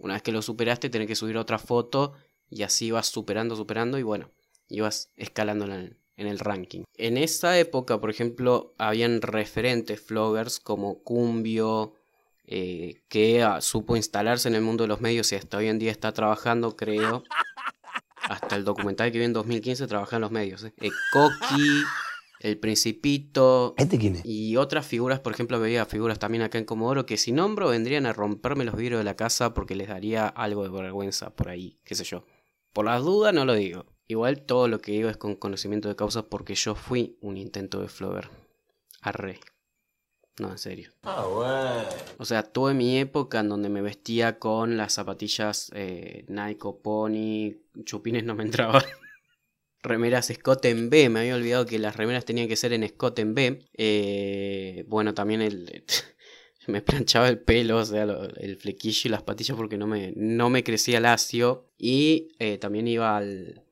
una 0.00 0.14
vez 0.14 0.22
que 0.22 0.32
lo 0.32 0.42
superaste 0.42 0.90
tenés 0.90 1.06
que 1.06 1.14
subir 1.14 1.36
otra 1.36 1.58
foto 1.58 2.14
y 2.48 2.62
así 2.62 2.86
ibas 2.86 3.06
superando, 3.06 3.54
superando 3.54 3.98
y 3.98 4.02
bueno, 4.02 4.30
ibas 4.68 5.12
escalando 5.16 5.66
en 5.66 5.72
el, 5.72 5.96
en 6.16 6.26
el 6.26 6.38
ranking. 6.38 6.82
En 6.96 7.16
esa 7.16 7.58
época, 7.58 8.00
por 8.00 8.10
ejemplo, 8.10 8.74
habían 8.78 9.22
referentes 9.22 10.00
floggers 10.00 10.58
como 10.58 11.02
Cumbio, 11.02 11.94
eh, 12.44 13.02
que 13.08 13.42
ah, 13.42 13.60
supo 13.60 13.96
instalarse 13.96 14.48
en 14.48 14.56
el 14.56 14.62
mundo 14.62 14.84
de 14.84 14.88
los 14.88 15.00
medios 15.00 15.30
y 15.32 15.36
hasta 15.36 15.58
hoy 15.58 15.68
en 15.68 15.78
día 15.78 15.92
está 15.92 16.12
trabajando, 16.12 16.76
creo. 16.76 17.22
Hasta 18.22 18.56
el 18.56 18.64
documental 18.64 19.10
que 19.10 19.18
vi 19.18 19.24
en 19.24 19.32
2015 19.32 19.86
trabaja 19.86 20.16
en 20.16 20.22
los 20.22 20.30
medios. 20.30 20.64
¿eh? 20.64 20.72
eh 20.80 20.90
Coqui, 21.12 21.84
El 22.40 22.58
Principito. 22.58 23.74
¿Este 23.76 23.98
quién 23.98 24.16
es? 24.16 24.22
Y 24.24 24.56
otras 24.56 24.86
figuras, 24.86 25.20
por 25.20 25.32
ejemplo, 25.32 25.60
veía 25.60 25.84
figuras 25.84 26.18
también 26.18 26.42
acá 26.42 26.58
en 26.58 26.64
Comodoro 26.64 27.04
que 27.04 27.18
si 27.18 27.32
nombro 27.32 27.68
vendrían 27.68 28.06
a 28.06 28.14
romperme 28.14 28.64
los 28.64 28.76
vidrios 28.76 28.98
de 28.98 29.04
la 29.04 29.14
casa 29.14 29.52
porque 29.52 29.74
les 29.74 29.88
daría 29.88 30.26
algo 30.26 30.64
de 30.64 30.70
vergüenza 30.70 31.30
por 31.30 31.50
ahí, 31.50 31.78
qué 31.84 31.94
sé 31.94 32.04
yo. 32.04 32.24
Por 32.72 32.86
las 32.86 33.02
dudas 33.02 33.34
no 33.34 33.44
lo 33.44 33.54
digo. 33.54 33.84
Igual 34.08 34.42
todo 34.42 34.68
lo 34.68 34.80
que 34.80 34.92
digo 34.92 35.10
es 35.10 35.18
con 35.18 35.36
conocimiento 35.36 35.88
de 35.88 35.96
causa 35.96 36.28
porque 36.28 36.54
yo 36.54 36.74
fui 36.74 37.18
un 37.20 37.36
intento 37.36 37.80
de 37.80 37.88
Flover. 37.88 38.28
Arre. 39.02 39.38
No, 40.38 40.50
en 40.50 40.58
serio. 40.58 40.90
Ah, 41.02 41.26
bueno. 41.30 41.88
O 42.16 42.24
sea, 42.24 42.42
tuve 42.42 42.72
mi 42.72 42.98
época 42.98 43.40
en 43.40 43.50
donde 43.50 43.68
me 43.68 43.82
vestía 43.82 44.38
con 44.38 44.78
las 44.78 44.94
zapatillas 44.94 45.70
eh, 45.74 46.24
Nike 46.28 46.60
o 46.62 46.80
Pony, 46.80 47.56
chupines 47.84 48.24
no 48.24 48.34
me 48.34 48.44
entraban. 48.44 48.82
Remeras 49.82 50.32
Scott 50.34 50.64
en 50.66 50.90
B, 50.90 51.08
me 51.08 51.20
había 51.20 51.36
olvidado 51.36 51.66
que 51.66 51.78
las 51.78 51.96
remeras 51.96 52.24
tenían 52.24 52.48
que 52.48 52.56
ser 52.56 52.72
en 52.72 52.86
Scott 52.88 53.18
en 53.18 53.34
B. 53.34 53.66
Eh, 53.76 54.84
bueno, 54.88 55.14
también 55.14 55.42
el... 55.42 55.84
me 56.66 56.82
planchaba 56.82 57.28
el 57.28 57.38
pelo, 57.38 57.78
o 57.78 57.84
sea, 57.84 58.04
el 58.04 58.56
flequillo 58.56 59.02
y 59.04 59.08
las 59.08 59.22
patillas 59.22 59.56
porque 59.56 59.76
no 59.76 59.86
me, 59.86 60.12
no 60.16 60.50
me 60.50 60.62
crecía 60.62 61.00
lacio. 61.00 61.66
Y 61.78 62.28
eh, 62.38 62.58
también 62.58 62.86
iba 62.88 63.16
al 63.16 63.62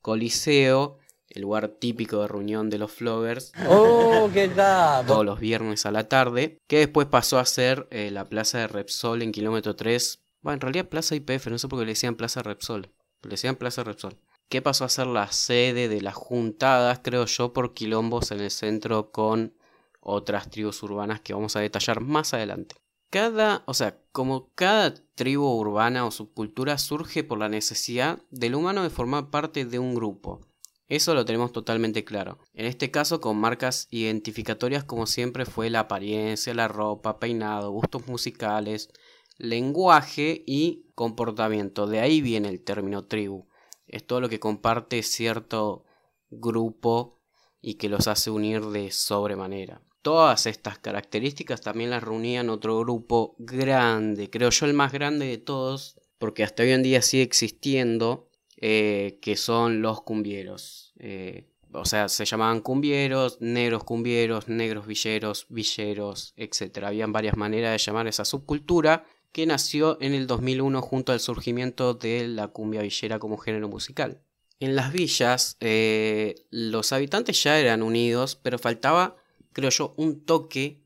Coliseo 0.00 0.98
el 1.28 1.42
lugar 1.42 1.68
típico 1.68 2.22
de 2.22 2.28
reunión 2.28 2.70
de 2.70 2.78
los 2.78 2.92
floggers. 2.92 3.52
¡Oh, 3.68 4.30
qué 4.32 4.48
tal! 4.48 5.06
Todos 5.06 5.24
los 5.24 5.38
viernes 5.38 5.84
a 5.86 5.90
la 5.90 6.08
tarde, 6.08 6.58
que 6.66 6.78
después 6.78 7.06
pasó 7.06 7.38
a 7.38 7.44
ser 7.44 7.86
eh, 7.90 8.10
la 8.10 8.24
plaza 8.24 8.58
de 8.58 8.68
Repsol 8.68 9.22
en 9.22 9.32
kilómetro 9.32 9.76
3. 9.76 10.20
Bueno, 10.40 10.54
en 10.54 10.60
realidad 10.62 10.88
plaza 10.88 11.14
IPF, 11.14 11.48
no 11.48 11.58
sé 11.58 11.68
por 11.68 11.78
qué 11.78 11.84
le 11.84 11.92
decían 11.92 12.16
plaza 12.16 12.42
Repsol. 12.42 12.90
Le 13.22 13.30
decían 13.30 13.56
plaza 13.56 13.84
Repsol. 13.84 14.16
Que 14.48 14.62
pasó 14.62 14.84
a 14.84 14.88
ser 14.88 15.06
la 15.06 15.30
sede 15.30 15.88
de 15.88 16.00
las 16.00 16.14
juntadas, 16.14 17.00
creo 17.02 17.26
yo, 17.26 17.52
por 17.52 17.74
quilombos 17.74 18.30
en 18.30 18.40
el 18.40 18.50
centro 18.50 19.10
con 19.10 19.54
otras 20.00 20.50
tribus 20.50 20.82
urbanas 20.82 21.20
que 21.20 21.34
vamos 21.34 21.56
a 21.56 21.60
detallar 21.60 22.00
más 22.00 22.34
adelante. 22.34 22.76
Cada, 23.10 23.62
o 23.66 23.74
sea, 23.74 23.98
como 24.12 24.50
cada 24.54 24.94
tribu 25.14 25.46
urbana 25.46 26.04
o 26.06 26.10
subcultura 26.10 26.78
surge 26.78 27.24
por 27.24 27.38
la 27.38 27.48
necesidad 27.48 28.20
del 28.30 28.54
humano 28.54 28.82
de 28.82 28.90
formar 28.90 29.30
parte 29.30 29.64
de 29.64 29.78
un 29.78 29.94
grupo 29.94 30.40
eso 30.88 31.12
lo 31.12 31.26
tenemos 31.26 31.52
totalmente 31.52 32.02
claro. 32.04 32.38
En 32.54 32.64
este 32.64 32.90
caso 32.90 33.20
con 33.20 33.36
marcas 33.36 33.88
identificatorias 33.90 34.84
como 34.84 35.06
siempre 35.06 35.44
fue 35.44 35.68
la 35.68 35.80
apariencia, 35.80 36.54
la 36.54 36.66
ropa, 36.66 37.20
peinado, 37.20 37.70
gustos 37.70 38.08
musicales, 38.08 38.88
lenguaje 39.36 40.42
y 40.46 40.86
comportamiento. 40.94 41.86
De 41.86 42.00
ahí 42.00 42.22
viene 42.22 42.48
el 42.48 42.64
término 42.64 43.04
tribu. 43.04 43.46
Es 43.88 44.06
todo 44.06 44.20
lo 44.20 44.28
que 44.28 44.38
comparte 44.38 45.02
cierto 45.02 45.84
grupo 46.30 47.20
y 47.60 47.74
que 47.74 47.88
los 47.88 48.06
hace 48.06 48.30
unir 48.30 48.66
de 48.66 48.90
sobremanera. 48.90 49.82
Todas 50.02 50.46
estas 50.46 50.78
características 50.78 51.60
también 51.60 51.90
las 51.90 52.02
reunían 52.02 52.50
otro 52.50 52.78
grupo 52.80 53.34
grande, 53.38 54.30
creo 54.30 54.50
yo 54.50 54.66
el 54.66 54.74
más 54.74 54.92
grande 54.92 55.26
de 55.26 55.38
todos, 55.38 56.00
porque 56.18 56.44
hasta 56.44 56.62
hoy 56.62 56.70
en 56.70 56.82
día 56.82 57.02
sigue 57.02 57.24
existiendo, 57.24 58.28
eh, 58.56 59.18
que 59.22 59.36
son 59.36 59.82
los 59.82 60.02
cumbieros. 60.02 60.92
Eh, 60.98 61.48
o 61.72 61.84
sea, 61.84 62.08
se 62.08 62.24
llamaban 62.24 62.60
cumbieros, 62.60 63.40
negros 63.40 63.84
cumbieros, 63.84 64.48
negros 64.48 64.86
villeros, 64.86 65.46
villeros, 65.48 66.32
etc. 66.36 66.84
Habían 66.84 67.12
varias 67.12 67.36
maneras 67.36 67.72
de 67.72 67.78
llamar 67.78 68.06
esa 68.06 68.24
subcultura 68.24 69.04
que 69.32 69.46
nació 69.46 69.98
en 70.00 70.14
el 70.14 70.26
2001 70.26 70.80
junto 70.82 71.12
al 71.12 71.20
surgimiento 71.20 71.94
de 71.94 72.26
la 72.28 72.48
cumbia 72.48 72.82
villera 72.82 73.18
como 73.18 73.38
género 73.38 73.68
musical. 73.68 74.20
En 74.60 74.74
las 74.74 74.92
villas 74.92 75.56
eh, 75.60 76.34
los 76.50 76.92
habitantes 76.92 77.42
ya 77.42 77.58
eran 77.58 77.82
unidos, 77.82 78.36
pero 78.42 78.58
faltaba, 78.58 79.16
creo 79.52 79.70
yo, 79.70 79.94
un 79.96 80.24
toque, 80.24 80.82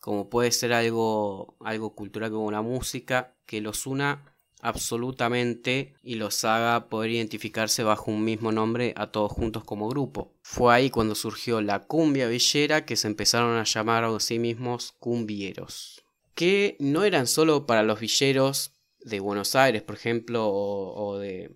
como 0.00 0.28
puede 0.28 0.52
ser 0.52 0.72
algo, 0.72 1.56
algo 1.60 1.94
cultural 1.94 2.30
como 2.30 2.50
la 2.50 2.60
música, 2.60 3.34
que 3.46 3.60
los 3.60 3.86
una 3.86 4.36
absolutamente 4.60 5.94
y 6.02 6.16
los 6.16 6.44
haga 6.44 6.88
poder 6.88 7.12
identificarse 7.12 7.82
bajo 7.82 8.10
un 8.10 8.24
mismo 8.24 8.52
nombre 8.52 8.94
a 8.96 9.08
todos 9.08 9.32
juntos 9.32 9.64
como 9.64 9.88
grupo. 9.88 10.34
Fue 10.42 10.74
ahí 10.74 10.90
cuando 10.90 11.14
surgió 11.14 11.60
la 11.62 11.80
cumbia 11.80 12.28
villera 12.28 12.84
que 12.84 12.96
se 12.96 13.06
empezaron 13.06 13.56
a 13.56 13.64
llamar 13.64 14.04
a 14.04 14.20
sí 14.20 14.38
mismos 14.38 14.92
cumbieros. 14.98 16.05
Que 16.36 16.76
no 16.78 17.02
eran 17.02 17.26
solo 17.26 17.66
para 17.66 17.82
los 17.82 17.98
villeros 17.98 18.70
de 19.00 19.18
Buenos 19.18 19.56
Aires, 19.56 19.82
por 19.82 19.96
ejemplo, 19.96 20.48
o, 20.48 21.18
de, 21.18 21.50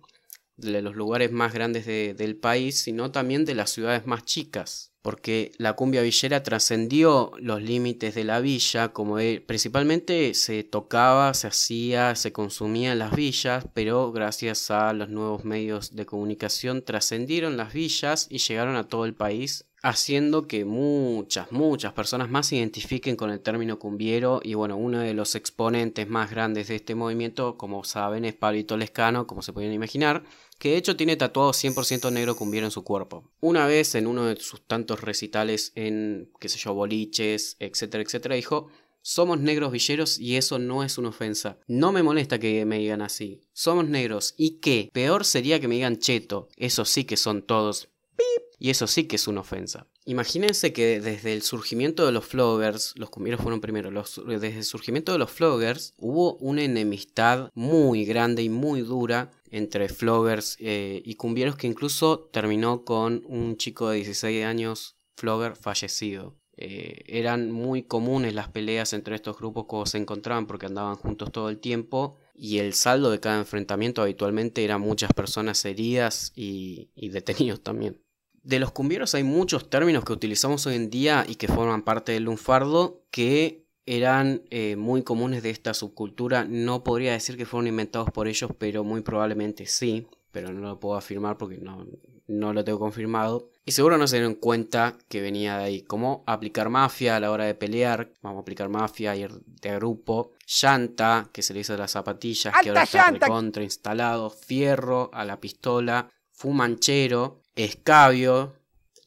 los 0.57 0.95
lugares 0.95 1.31
más 1.31 1.53
grandes 1.53 1.85
del 1.85 2.35
país, 2.35 2.81
sino 2.81 3.11
también 3.11 3.45
de 3.45 3.55
las 3.55 3.69
ciudades 3.69 4.05
más 4.05 4.25
chicas 4.25 4.91
porque 5.01 5.51
la 5.57 5.73
cumbia 5.73 6.01
villera 6.01 6.43
trascendió 6.43 7.31
los 7.39 7.61
límites 7.61 8.13
de 8.13 8.23
la 8.23 8.39
villa, 8.39 8.89
como 8.89 9.15
principalmente 9.45 10.33
se 10.35 10.63
tocaba, 10.63 11.33
se 11.33 11.47
hacía, 11.47 12.15
se 12.15 12.31
consumía 12.31 12.91
en 12.91 12.99
las 12.99 13.15
villas, 13.15 13.65
pero 13.73 14.11
gracias 14.11 14.69
a 14.69 14.93
los 14.93 15.09
nuevos 15.09 15.43
medios 15.43 15.95
de 15.95 16.05
comunicación 16.05 16.83
trascendieron 16.83 17.57
las 17.57 17.73
villas 17.73 18.27
y 18.29 18.37
llegaron 18.37 18.75
a 18.75 18.87
todo 18.87 19.05
el 19.05 19.15
país, 19.15 19.65
haciendo 19.81 20.47
que 20.47 20.63
muchas, 20.63 21.51
muchas 21.51 21.93
personas 21.93 22.29
más 22.29 22.47
se 22.47 22.57
identifiquen 22.57 23.15
con 23.15 23.31
el 23.31 23.39
término 23.41 23.79
cumbiero 23.79 24.39
y 24.43 24.53
bueno, 24.53 24.77
uno 24.77 24.99
de 24.99 25.13
los 25.13 25.35
exponentes 25.35 26.07
más 26.07 26.29
grandes 26.29 26.67
de 26.67 26.75
este 26.75 26.95
movimiento, 26.95 27.57
como 27.57 27.83
saben, 27.83 28.25
es 28.25 28.35
Pablito 28.35 28.77
Lescano, 28.77 29.25
como 29.25 29.41
se 29.41 29.53
pueden 29.53 29.73
imaginar, 29.73 30.23
que 30.59 30.71
de 30.71 30.77
hecho 30.77 30.95
tiene 30.95 31.15
tatuado 31.15 31.51
100% 31.51 32.11
negro 32.11 32.35
cumbiero 32.35 32.67
en 32.67 32.71
su 32.71 32.83
cuerpo. 32.83 33.31
Una 33.39 33.65
vez 33.65 33.95
en 33.95 34.05
uno 34.05 34.25
de 34.25 34.35
sus 34.35 34.61
tantos 34.61 35.01
recitales 35.01 35.71
en, 35.75 36.31
qué 36.39 36.49
sé 36.49 36.59
yo, 36.59 36.73
boliches, 36.73 37.57
etcétera, 37.59 38.03
etcétera, 38.03 38.35
dijo, 38.35 38.67
somos 39.01 39.39
negros 39.39 39.71
villeros 39.71 40.19
y 40.19 40.37
eso 40.37 40.59
no 40.59 40.83
es 40.83 40.99
una 40.99 41.09
ofensa. 41.09 41.57
No 41.67 41.91
me 41.91 42.03
molesta 42.03 42.37
que 42.37 42.63
me 42.65 42.77
digan 42.77 43.01
así. 43.01 43.41
Somos 43.51 43.87
negros. 43.87 44.35
¿Y 44.37 44.59
qué? 44.59 44.91
Peor 44.93 45.25
sería 45.25 45.59
que 45.59 45.67
me 45.67 45.75
digan 45.75 45.97
cheto. 45.97 46.49
Eso 46.55 46.85
sí 46.85 47.05
que 47.05 47.17
son 47.17 47.41
todos. 47.41 47.89
¡Pip! 48.15 48.50
Y 48.61 48.69
eso 48.69 48.85
sí 48.85 49.05
que 49.05 49.15
es 49.15 49.27
una 49.27 49.41
ofensa. 49.41 49.87
Imagínense 50.05 50.71
que 50.71 51.01
desde 51.01 51.33
el 51.33 51.41
surgimiento 51.41 52.05
de 52.05 52.11
los 52.11 52.25
floggers, 52.25 52.93
los 52.95 53.09
cumbieros 53.09 53.41
fueron 53.41 53.59
primero, 53.59 53.89
desde 53.89 54.55
el 54.55 54.63
surgimiento 54.63 55.11
de 55.11 55.17
los 55.17 55.31
floggers 55.31 55.95
hubo 55.97 56.35
una 56.35 56.61
enemistad 56.61 57.49
muy 57.55 58.05
grande 58.05 58.43
y 58.43 58.49
muy 58.49 58.81
dura 58.81 59.31
entre 59.49 59.89
floggers 59.89 60.57
eh, 60.59 61.01
y 61.03 61.15
cumbieros 61.15 61.55
que 61.55 61.65
incluso 61.65 62.29
terminó 62.31 62.85
con 62.85 63.23
un 63.25 63.57
chico 63.57 63.89
de 63.89 63.95
16 63.95 64.45
años, 64.45 64.95
flogger, 65.17 65.55
fallecido. 65.55 66.37
Eh, 66.55 67.01
eran 67.07 67.49
muy 67.49 67.81
comunes 67.81 68.35
las 68.35 68.49
peleas 68.49 68.93
entre 68.93 69.15
estos 69.15 69.39
grupos 69.39 69.65
cuando 69.65 69.87
se 69.87 69.97
encontraban 69.97 70.45
porque 70.45 70.67
andaban 70.67 70.97
juntos 70.97 71.31
todo 71.31 71.49
el 71.49 71.57
tiempo 71.57 72.19
y 72.35 72.59
el 72.59 72.75
saldo 72.75 73.09
de 73.09 73.19
cada 73.19 73.39
enfrentamiento 73.39 74.03
habitualmente 74.03 74.63
eran 74.63 74.81
muchas 74.81 75.11
personas 75.13 75.65
heridas 75.65 76.31
y, 76.35 76.91
detenidos 76.95 77.63
también. 77.63 77.99
De 78.43 78.59
los 78.59 78.71
cumbieros 78.71 79.13
hay 79.13 79.23
muchos 79.23 79.69
términos 79.69 80.03
que 80.03 80.13
utilizamos 80.13 80.65
hoy 80.65 80.75
en 80.75 80.89
día 80.89 81.25
y 81.27 81.35
que 81.35 81.47
forman 81.47 81.83
parte 81.83 82.11
del 82.11 82.23
lunfardo 82.23 83.03
que 83.11 83.65
eran 83.85 84.43
eh, 84.49 84.75
muy 84.75 85.03
comunes 85.03 85.43
de 85.43 85.49
esta 85.49 85.73
subcultura. 85.73 86.45
No 86.45 86.83
podría 86.83 87.13
decir 87.13 87.37
que 87.37 87.45
fueron 87.45 87.67
inventados 87.67 88.09
por 88.11 88.27
ellos, 88.27 88.51
pero 88.57 88.83
muy 88.83 89.01
probablemente 89.01 89.65
sí. 89.65 90.07
Pero 90.31 90.51
no 90.53 90.61
lo 90.61 90.79
puedo 90.79 90.95
afirmar 90.95 91.37
porque 91.37 91.57
no, 91.57 91.85
no 92.27 92.53
lo 92.53 92.63
tengo 92.63 92.79
confirmado. 92.79 93.49
Y 93.65 93.73
seguro 93.73 93.97
no 93.97 94.07
se 94.07 94.15
dieron 94.15 94.35
cuenta 94.35 94.97
que 95.07 95.21
venía 95.21 95.57
de 95.57 95.63
ahí. 95.65 95.81
Como 95.81 96.23
aplicar 96.25 96.69
mafia 96.69 97.17
a 97.17 97.19
la 97.19 97.31
hora 97.31 97.45
de 97.45 97.53
pelear. 97.53 98.13
Vamos 98.21 98.39
a 98.39 98.41
aplicar 98.41 98.69
mafia, 98.69 99.15
ir 99.15 99.31
de 99.45 99.75
grupo. 99.75 100.31
Llanta, 100.47 101.29
que 101.31 101.41
se 101.41 101.53
le 101.53 101.59
hizo 101.59 101.73
a 101.73 101.77
las 101.77 101.91
zapatillas, 101.91 102.53
que 102.61 102.69
ahora 102.69 102.83
está 102.83 103.11
recontra 103.11 103.63
instalado. 103.63 104.29
Fierro 104.29 105.11
a 105.13 105.25
la 105.25 105.39
pistola. 105.39 106.09
Fumanchero. 106.31 107.40
Escabio 107.55 108.55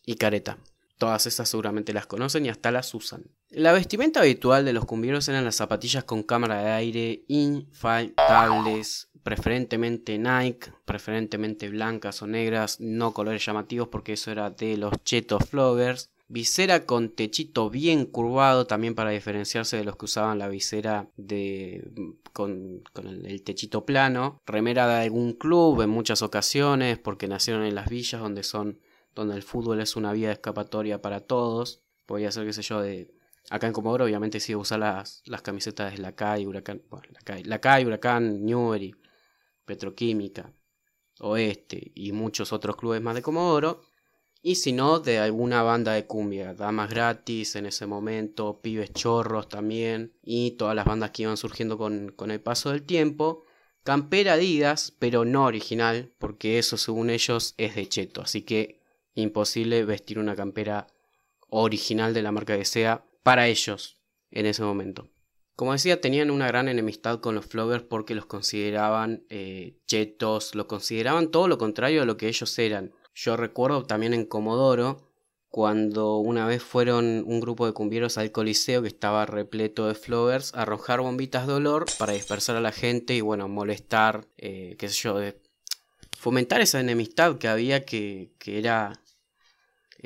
y 0.04 0.16
careta. 0.16 0.58
Todas 0.98 1.26
esas 1.26 1.48
seguramente 1.48 1.92
las 1.92 2.06
conocen 2.06 2.46
y 2.46 2.48
hasta 2.48 2.70
las 2.70 2.94
usan. 2.94 3.24
La 3.50 3.72
vestimenta 3.72 4.20
habitual 4.20 4.64
de 4.64 4.72
los 4.72 4.84
cumbieros 4.84 5.28
eran 5.28 5.44
las 5.44 5.56
zapatillas 5.56 6.04
con 6.04 6.22
cámara 6.22 6.62
de 6.62 6.70
aire 6.70 7.24
infaltables, 7.28 9.10
preferentemente 9.22 10.18
Nike, 10.18 10.72
preferentemente 10.84 11.68
blancas 11.68 12.20
o 12.22 12.26
negras, 12.26 12.80
no 12.80 13.12
colores 13.12 13.44
llamativos 13.44 13.88
porque 13.88 14.14
eso 14.14 14.30
era 14.30 14.50
de 14.50 14.76
los 14.76 14.92
chetos 15.04 15.48
floggers, 15.48 16.10
visera 16.34 16.84
con 16.84 17.10
techito 17.10 17.70
bien 17.70 18.06
curvado 18.06 18.66
también 18.66 18.96
para 18.96 19.10
diferenciarse 19.10 19.76
de 19.76 19.84
los 19.84 19.96
que 19.96 20.06
usaban 20.06 20.40
la 20.40 20.48
visera 20.48 21.08
de 21.16 21.92
con, 22.32 22.82
el, 23.04 23.42
techito 23.44 23.86
plano, 23.86 24.42
remera 24.44 24.88
de 24.88 25.04
algún 25.04 25.34
club 25.34 25.80
en 25.82 25.90
muchas 25.90 26.22
ocasiones 26.22 26.98
porque 26.98 27.28
nacieron 27.28 27.62
en 27.62 27.76
las 27.76 27.88
villas 27.88 28.20
donde 28.20 28.42
son 28.42 28.80
donde 29.14 29.36
el 29.36 29.44
fútbol 29.44 29.80
es 29.80 29.94
una 29.94 30.12
vía 30.12 30.26
de 30.26 30.32
escapatoria 30.32 31.00
para 31.00 31.20
todos. 31.20 31.84
Podría 32.04 32.32
ser, 32.32 32.44
qué 32.44 32.52
sé 32.52 32.62
yo, 32.62 32.80
de 32.80 33.14
Acá 33.48 33.68
en 33.68 33.72
Comodoro 33.72 34.04
obviamente 34.04 34.40
sí 34.40 34.56
usa 34.56 34.76
las, 34.76 35.22
las 35.26 35.40
camisetas 35.40 35.92
de 35.92 35.98
la 35.98 36.16
CAI, 36.16 36.46
Huracán, 36.46 36.82
la 37.44 37.60
CAI, 37.60 37.86
Huracán, 37.86 38.44
Newbery, 38.44 38.92
Petroquímica, 39.64 40.52
Oeste 41.20 41.92
y 41.94 42.10
muchos 42.10 42.52
otros 42.52 42.74
clubes 42.74 43.00
más 43.00 43.14
de 43.14 43.22
Comodoro. 43.22 43.82
Y 44.46 44.56
si 44.56 44.74
no, 44.74 45.00
de 45.00 45.20
alguna 45.20 45.62
banda 45.62 45.94
de 45.94 46.06
cumbia, 46.06 46.52
Damas 46.52 46.90
Gratis 46.90 47.56
en 47.56 47.64
ese 47.64 47.86
momento, 47.86 48.60
Pibes 48.60 48.92
Chorros 48.92 49.48
también, 49.48 50.12
y 50.22 50.50
todas 50.50 50.76
las 50.76 50.84
bandas 50.84 51.12
que 51.12 51.22
iban 51.22 51.38
surgiendo 51.38 51.78
con, 51.78 52.12
con 52.14 52.30
el 52.30 52.42
paso 52.42 52.70
del 52.70 52.82
tiempo. 52.82 53.44
Campera 53.84 54.34
Adidas, 54.34 54.94
pero 54.98 55.24
no 55.24 55.46
original, 55.46 56.12
porque 56.18 56.58
eso 56.58 56.76
según 56.76 57.08
ellos 57.08 57.54
es 57.56 57.74
de 57.74 57.88
cheto, 57.88 58.20
así 58.20 58.42
que 58.42 58.82
imposible 59.14 59.82
vestir 59.86 60.18
una 60.18 60.36
campera 60.36 60.88
original 61.48 62.12
de 62.12 62.20
la 62.20 62.30
marca 62.30 62.58
que 62.58 62.66
sea 62.66 63.06
para 63.22 63.48
ellos 63.48 63.98
en 64.30 64.44
ese 64.44 64.62
momento. 64.62 65.08
Como 65.56 65.72
decía, 65.72 66.02
tenían 66.02 66.30
una 66.30 66.48
gran 66.48 66.68
enemistad 66.68 67.20
con 67.20 67.34
los 67.34 67.46
Flowers 67.46 67.84
porque 67.84 68.14
los 68.14 68.26
consideraban 68.26 69.24
eh, 69.30 69.78
chetos, 69.86 70.54
lo 70.54 70.66
consideraban 70.66 71.30
todo 71.30 71.48
lo 71.48 71.56
contrario 71.56 72.00
de 72.00 72.06
lo 72.06 72.18
que 72.18 72.28
ellos 72.28 72.58
eran. 72.58 72.92
Yo 73.14 73.37
recuerdo 73.37 73.85
también 73.85 74.12
en 74.12 74.26
Comodoro, 74.26 75.14
cuando 75.49 76.16
una 76.18 76.47
vez 76.47 76.64
fueron 76.64 77.23
un 77.26 77.38
grupo 77.38 77.64
de 77.64 77.73
cumbieros 77.73 78.18
al 78.18 78.33
Coliseo 78.33 78.83
que 78.83 78.88
estaba 78.88 79.25
repleto 79.25 79.87
de 79.87 79.94
Flowers 79.94 80.52
arrojar 80.52 81.00
bombitas 81.00 81.47
de 81.47 81.52
olor 81.52 81.87
para 81.97 82.12
dispersar 82.12 82.56
a 82.56 82.61
la 82.61 82.73
gente 82.73 83.14
y 83.14 83.21
bueno, 83.21 83.47
molestar, 83.47 84.26
eh, 84.37 84.75
qué 84.80 84.88
sé 84.88 85.00
yo, 85.00 85.21
fomentar 86.18 86.61
esa 86.61 86.80
enemistad 86.80 87.38
que 87.38 87.47
había 87.47 87.85
que, 87.85 88.33
que 88.40 88.59
era 88.59 89.00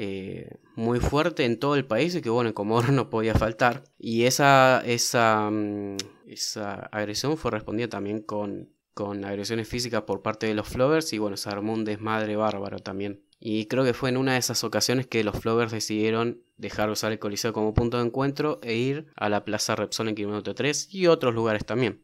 eh, 0.01 0.51
muy 0.77 1.01
fuerte 1.01 1.47
en 1.47 1.59
todo 1.59 1.77
el 1.77 1.87
país 1.87 2.15
y 2.15 2.21
que 2.21 2.29
bueno, 2.29 2.53
como 2.53 2.83
no 2.93 3.09
podía 3.09 3.35
faltar. 3.35 3.85
Y 3.99 4.25
esa, 4.25 4.83
esa, 4.85 5.49
mm, 5.51 5.97
esa 6.27 6.75
agresión 6.93 7.39
fue 7.39 7.53
respondida 7.53 7.89
también 7.89 8.21
con, 8.21 8.71
con 8.99 9.25
agresiones 9.25 9.69
físicas 9.69 10.03
por 10.03 10.23
parte 10.23 10.49
de 10.49 10.55
los 10.55 10.67
Flowers 10.67 11.13
y 11.13 11.19
bueno, 11.19 11.37
se 11.37 11.49
armó 11.49 11.73
un 11.73 11.85
desmadre 11.85 12.35
bárbaro 12.35 12.81
también. 12.81 13.23
Y 13.39 13.67
creo 13.67 13.85
que 13.85 13.95
fue 13.95 14.09
en 14.09 14.17
una 14.17 14.33
de 14.33 14.41
esas 14.41 14.65
ocasiones 14.65 15.07
que 15.07 15.23
los 15.23 15.39
Flowers 15.39 15.71
decidieron 15.71 16.43
dejar 16.57 16.91
usar 16.91 17.13
el 17.13 17.21
Coliseo 17.21 17.53
como 17.53 17.75
punto 17.75 17.99
de 17.99 18.07
encuentro 18.07 18.59
e 18.61 18.75
ir 18.75 19.07
a 19.15 19.29
la 19.29 19.45
Plaza 19.45 19.77
Repsol 19.77 20.09
en 20.09 20.17
kilómetro 20.17 20.53
3 20.53 20.93
y 20.93 21.07
otros 21.07 21.33
lugares 21.33 21.65
también. 21.65 22.03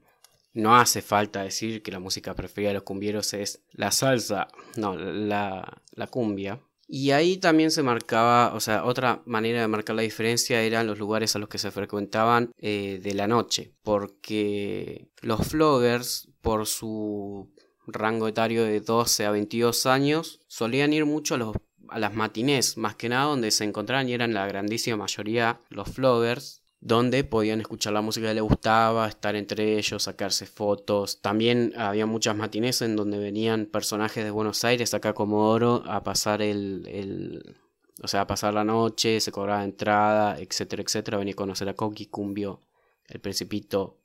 No 0.53 0.77
hace 0.77 1.03
falta 1.03 1.43
decir 1.43 1.83
que 1.83 1.91
la 1.91 1.99
música 1.99 2.33
preferida 2.35 2.69
de 2.69 2.75
los 2.75 2.85
cumbieros 2.85 3.35
es 3.35 3.65
la 3.73 3.91
salsa, 3.91 4.47
no, 4.77 4.97
la, 4.97 5.83
la 5.97 6.07
cumbia. 6.07 6.61
Y 6.87 7.11
ahí 7.11 7.39
también 7.39 7.73
se 7.73 7.83
marcaba, 7.83 8.55
o 8.55 8.61
sea, 8.61 8.85
otra 8.85 9.21
manera 9.27 9.63
de 9.63 9.67
marcar 9.67 9.97
la 9.97 10.03
diferencia 10.03 10.63
eran 10.63 10.87
los 10.87 11.01
lugares 11.01 11.35
a 11.35 11.41
los 11.41 11.49
que 11.49 11.59
se 11.59 11.73
frecuentaban 11.73 12.53
eh, 12.59 13.01
de 13.03 13.15
la 13.15 13.27
noche, 13.27 13.73
porque 13.83 15.09
los 15.23 15.49
floggers, 15.49 16.29
por 16.45 16.67
su 16.67 17.51
rango 17.89 18.29
etario 18.29 18.63
de 18.63 18.81
12 18.81 19.27
a 19.27 19.33
22 19.33 19.87
años, 19.87 20.41
solían 20.47 20.93
ir 20.93 21.07
mucho 21.07 21.35
a, 21.35 21.39
los, 21.39 21.57
a 21.89 21.99
las 21.99 22.15
matinés, 22.15 22.77
más 22.77 22.95
que 22.95 23.09
nada 23.09 23.25
donde 23.25 23.51
se 23.51 23.65
encontraban 23.65 24.09
y 24.09 24.13
eran 24.13 24.35
la 24.35 24.47
grandísima 24.47 24.97
mayoría 24.97 25.61
los 25.71 25.89
floggers, 25.89 26.63
donde 26.81 27.25
podían 27.25 27.61
escuchar 27.61 27.95
la 27.95 28.03
música 28.03 28.29
que 28.29 28.35
les 28.35 28.43
gustaba, 28.43 29.09
estar 29.09 29.35
entre 29.37 29.79
ellos, 29.79 30.03
sacarse 30.03 30.45
fotos. 30.45 31.23
También 31.23 31.73
había 31.77 32.05
muchas 32.05 32.37
matines 32.37 32.83
en 32.83 32.95
donde 32.95 33.19
venían 33.19 33.65
personajes 33.65 34.23
de 34.23 34.31
Buenos 34.31 34.65
Aires, 34.65 34.93
acá 34.93 35.15
como 35.15 35.49
oro, 35.51 35.83
a 35.87 36.03
pasar 36.05 36.43
el, 36.43 36.87
el 36.87 37.57
o 38.03 38.09
sea, 38.09 38.23
a 38.23 38.27
pasar 38.27 38.53
la 38.53 38.65
noche, 38.65 39.19
se 39.21 39.33
cobraba 39.33 39.65
entrada, 39.65 40.39
etcétera, 40.39 40.83
etcétera. 40.83 41.17
Venía 41.17 41.33
a 41.33 41.37
conocer 41.37 41.69
a 41.71 41.75
Coqui, 41.75 42.07
Cumbio, 42.07 42.61
el 43.09 43.21
Principito 43.21 43.99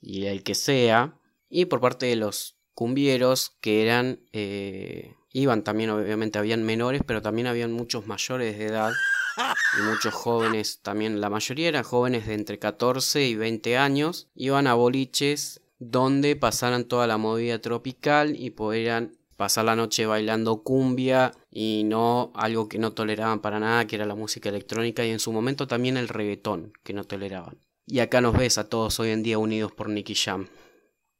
y 0.00 0.24
el 0.24 0.42
que 0.42 0.54
sea. 0.54 1.19
Y 1.50 1.66
por 1.66 1.80
parte 1.80 2.06
de 2.06 2.16
los 2.16 2.56
cumbieros 2.74 3.56
que 3.60 3.82
eran, 3.82 4.20
eh, 4.32 5.16
iban 5.32 5.64
también, 5.64 5.90
obviamente 5.90 6.38
habían 6.38 6.62
menores, 6.62 7.02
pero 7.06 7.20
también 7.20 7.46
habían 7.46 7.72
muchos 7.72 8.06
mayores 8.06 8.56
de 8.56 8.66
edad 8.66 8.92
y 9.78 9.82
muchos 9.82 10.14
jóvenes 10.14 10.80
también, 10.80 11.20
la 11.20 11.28
mayoría 11.28 11.68
eran 11.68 11.82
jóvenes 11.82 12.26
de 12.26 12.34
entre 12.34 12.58
14 12.58 13.26
y 13.26 13.34
20 13.34 13.76
años, 13.76 14.28
iban 14.34 14.66
a 14.66 14.74
boliches 14.74 15.60
donde 15.78 16.36
pasaran 16.36 16.84
toda 16.84 17.06
la 17.06 17.18
movida 17.18 17.60
tropical 17.60 18.36
y 18.38 18.50
pudieran 18.50 19.16
pasar 19.36 19.64
la 19.64 19.74
noche 19.74 20.04
bailando 20.04 20.62
cumbia 20.62 21.32
y 21.50 21.82
no 21.84 22.30
algo 22.34 22.68
que 22.68 22.78
no 22.78 22.92
toleraban 22.92 23.40
para 23.40 23.58
nada, 23.58 23.86
que 23.86 23.96
era 23.96 24.04
la 24.04 24.14
música 24.14 24.50
electrónica 24.50 25.04
y 25.04 25.10
en 25.10 25.18
su 25.18 25.32
momento 25.32 25.66
también 25.66 25.96
el 25.96 26.08
reggaetón, 26.08 26.74
que 26.84 26.92
no 26.92 27.04
toleraban. 27.04 27.58
Y 27.86 28.00
acá 28.00 28.20
nos 28.20 28.36
ves 28.36 28.58
a 28.58 28.68
todos 28.68 29.00
hoy 29.00 29.10
en 29.10 29.22
día 29.22 29.38
unidos 29.38 29.72
por 29.72 29.88
Nicky 29.88 30.14
Jam. 30.14 30.48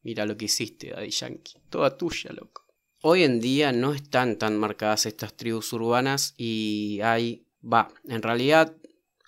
Mira 0.02 0.26
lo 0.26 0.36
que 0.36 0.46
hiciste, 0.46 0.90
Daddy 0.90 1.10
Yankee. 1.10 1.58
Toda 1.68 1.96
tuya, 1.96 2.32
loco. 2.32 2.66
Hoy 3.02 3.22
en 3.22 3.40
día 3.40 3.72
no 3.72 3.94
están 3.94 4.36
tan 4.36 4.58
marcadas 4.58 5.06
estas 5.06 5.34
tribus 5.34 5.72
urbanas 5.72 6.34
y 6.36 7.00
hay 7.02 7.46
Va, 7.62 7.92
en 8.08 8.22
realidad 8.22 8.74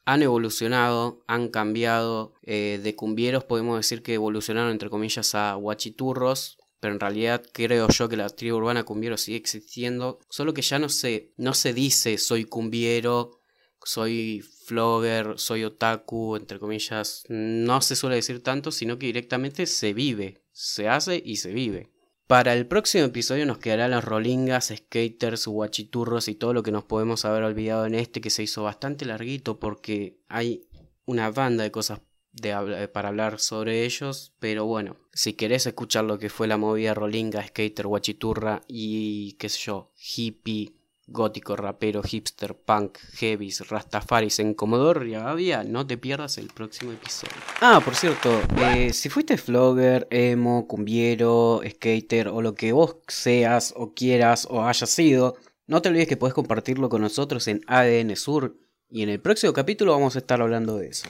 han 0.04 0.22
evolucionado, 0.22 1.22
han 1.26 1.48
cambiado. 1.48 2.34
Eh, 2.42 2.80
de 2.82 2.96
cumbieros 2.96 3.44
podemos 3.44 3.76
decir 3.76 4.02
que 4.02 4.14
evolucionaron 4.14 4.70
entre 4.70 4.90
comillas 4.90 5.34
a 5.34 5.54
guachiturros. 5.54 6.58
Pero 6.80 6.94
en 6.94 7.00
realidad 7.00 7.44
creo 7.52 7.86
yo 7.88 8.08
que 8.08 8.16
la 8.16 8.28
tribu 8.28 8.56
urbana 8.56 8.82
cumbiero 8.82 9.16
sigue 9.16 9.36
existiendo. 9.36 10.18
Solo 10.28 10.52
que 10.52 10.62
ya 10.62 10.80
no 10.80 10.88
se, 10.88 11.32
no 11.36 11.54
se 11.54 11.72
dice 11.72 12.18
soy 12.18 12.44
cumbiero, 12.44 13.38
soy 13.84 14.42
flogger, 14.66 15.38
soy 15.38 15.62
otaku, 15.62 16.34
entre 16.34 16.58
comillas. 16.58 17.24
No 17.28 17.80
se 17.82 17.94
suele 17.94 18.16
decir 18.16 18.42
tanto, 18.42 18.72
sino 18.72 18.98
que 18.98 19.06
directamente 19.06 19.66
se 19.66 19.92
vive. 19.92 20.41
Se 20.64 20.88
hace 20.88 21.20
y 21.24 21.38
se 21.38 21.52
vive. 21.52 21.90
Para 22.28 22.54
el 22.54 22.68
próximo 22.68 23.06
episodio 23.06 23.44
nos 23.46 23.58
quedarán 23.58 23.90
las 23.90 24.04
rolingas, 24.04 24.72
skaters, 24.72 25.48
guachiturros 25.48 26.28
y 26.28 26.36
todo 26.36 26.54
lo 26.54 26.62
que 26.62 26.70
nos 26.70 26.84
podemos 26.84 27.24
haber 27.24 27.42
olvidado 27.42 27.84
en 27.84 27.96
este 27.96 28.20
que 28.20 28.30
se 28.30 28.44
hizo 28.44 28.62
bastante 28.62 29.04
larguito 29.04 29.58
porque 29.58 30.20
hay 30.28 30.68
una 31.04 31.32
banda 31.32 31.64
de 31.64 31.72
cosas 31.72 32.00
de, 32.30 32.88
para 32.92 33.08
hablar 33.08 33.40
sobre 33.40 33.84
ellos, 33.84 34.36
pero 34.38 34.64
bueno, 34.64 34.96
si 35.12 35.32
querés 35.32 35.66
escuchar 35.66 36.04
lo 36.04 36.20
que 36.20 36.30
fue 36.30 36.46
la 36.46 36.58
movida 36.58 36.94
rolinga, 36.94 37.44
skater, 37.44 37.88
guachiturra 37.88 38.62
y 38.68 39.32
qué 39.32 39.48
sé 39.48 39.62
yo, 39.64 39.92
hippie, 39.96 40.76
gótico, 41.12 41.54
rapero, 41.54 42.02
hipster, 42.02 42.54
punk, 42.54 42.98
heavies, 43.14 43.68
rastafaris 43.68 44.38
en 44.38 44.54
Comodoro 44.54 45.00
Rivadavia, 45.00 45.62
no 45.62 45.86
te 45.86 45.98
pierdas 45.98 46.38
el 46.38 46.48
próximo 46.48 46.92
episodio. 46.92 47.34
Ah, 47.60 47.80
por 47.84 47.94
cierto, 47.94 48.40
eh, 48.58 48.92
si 48.92 49.08
fuiste 49.08 49.36
flogger, 49.38 50.08
emo, 50.10 50.66
cumbiero, 50.66 51.60
skater 51.68 52.28
o 52.28 52.42
lo 52.42 52.54
que 52.54 52.72
vos 52.72 52.96
seas 53.06 53.72
o 53.76 53.94
quieras 53.94 54.48
o 54.50 54.64
hayas 54.64 54.90
sido, 54.90 55.36
no 55.66 55.80
te 55.80 55.90
olvides 55.90 56.08
que 56.08 56.16
puedes 56.16 56.34
compartirlo 56.34 56.88
con 56.88 57.02
nosotros 57.02 57.46
en 57.48 57.60
ADN 57.66 58.16
Sur 58.16 58.56
y 58.88 59.02
en 59.02 59.08
el 59.08 59.20
próximo 59.20 59.52
capítulo 59.52 59.92
vamos 59.92 60.16
a 60.16 60.18
estar 60.18 60.40
hablando 60.42 60.76
de 60.76 60.88
eso. 60.88 61.08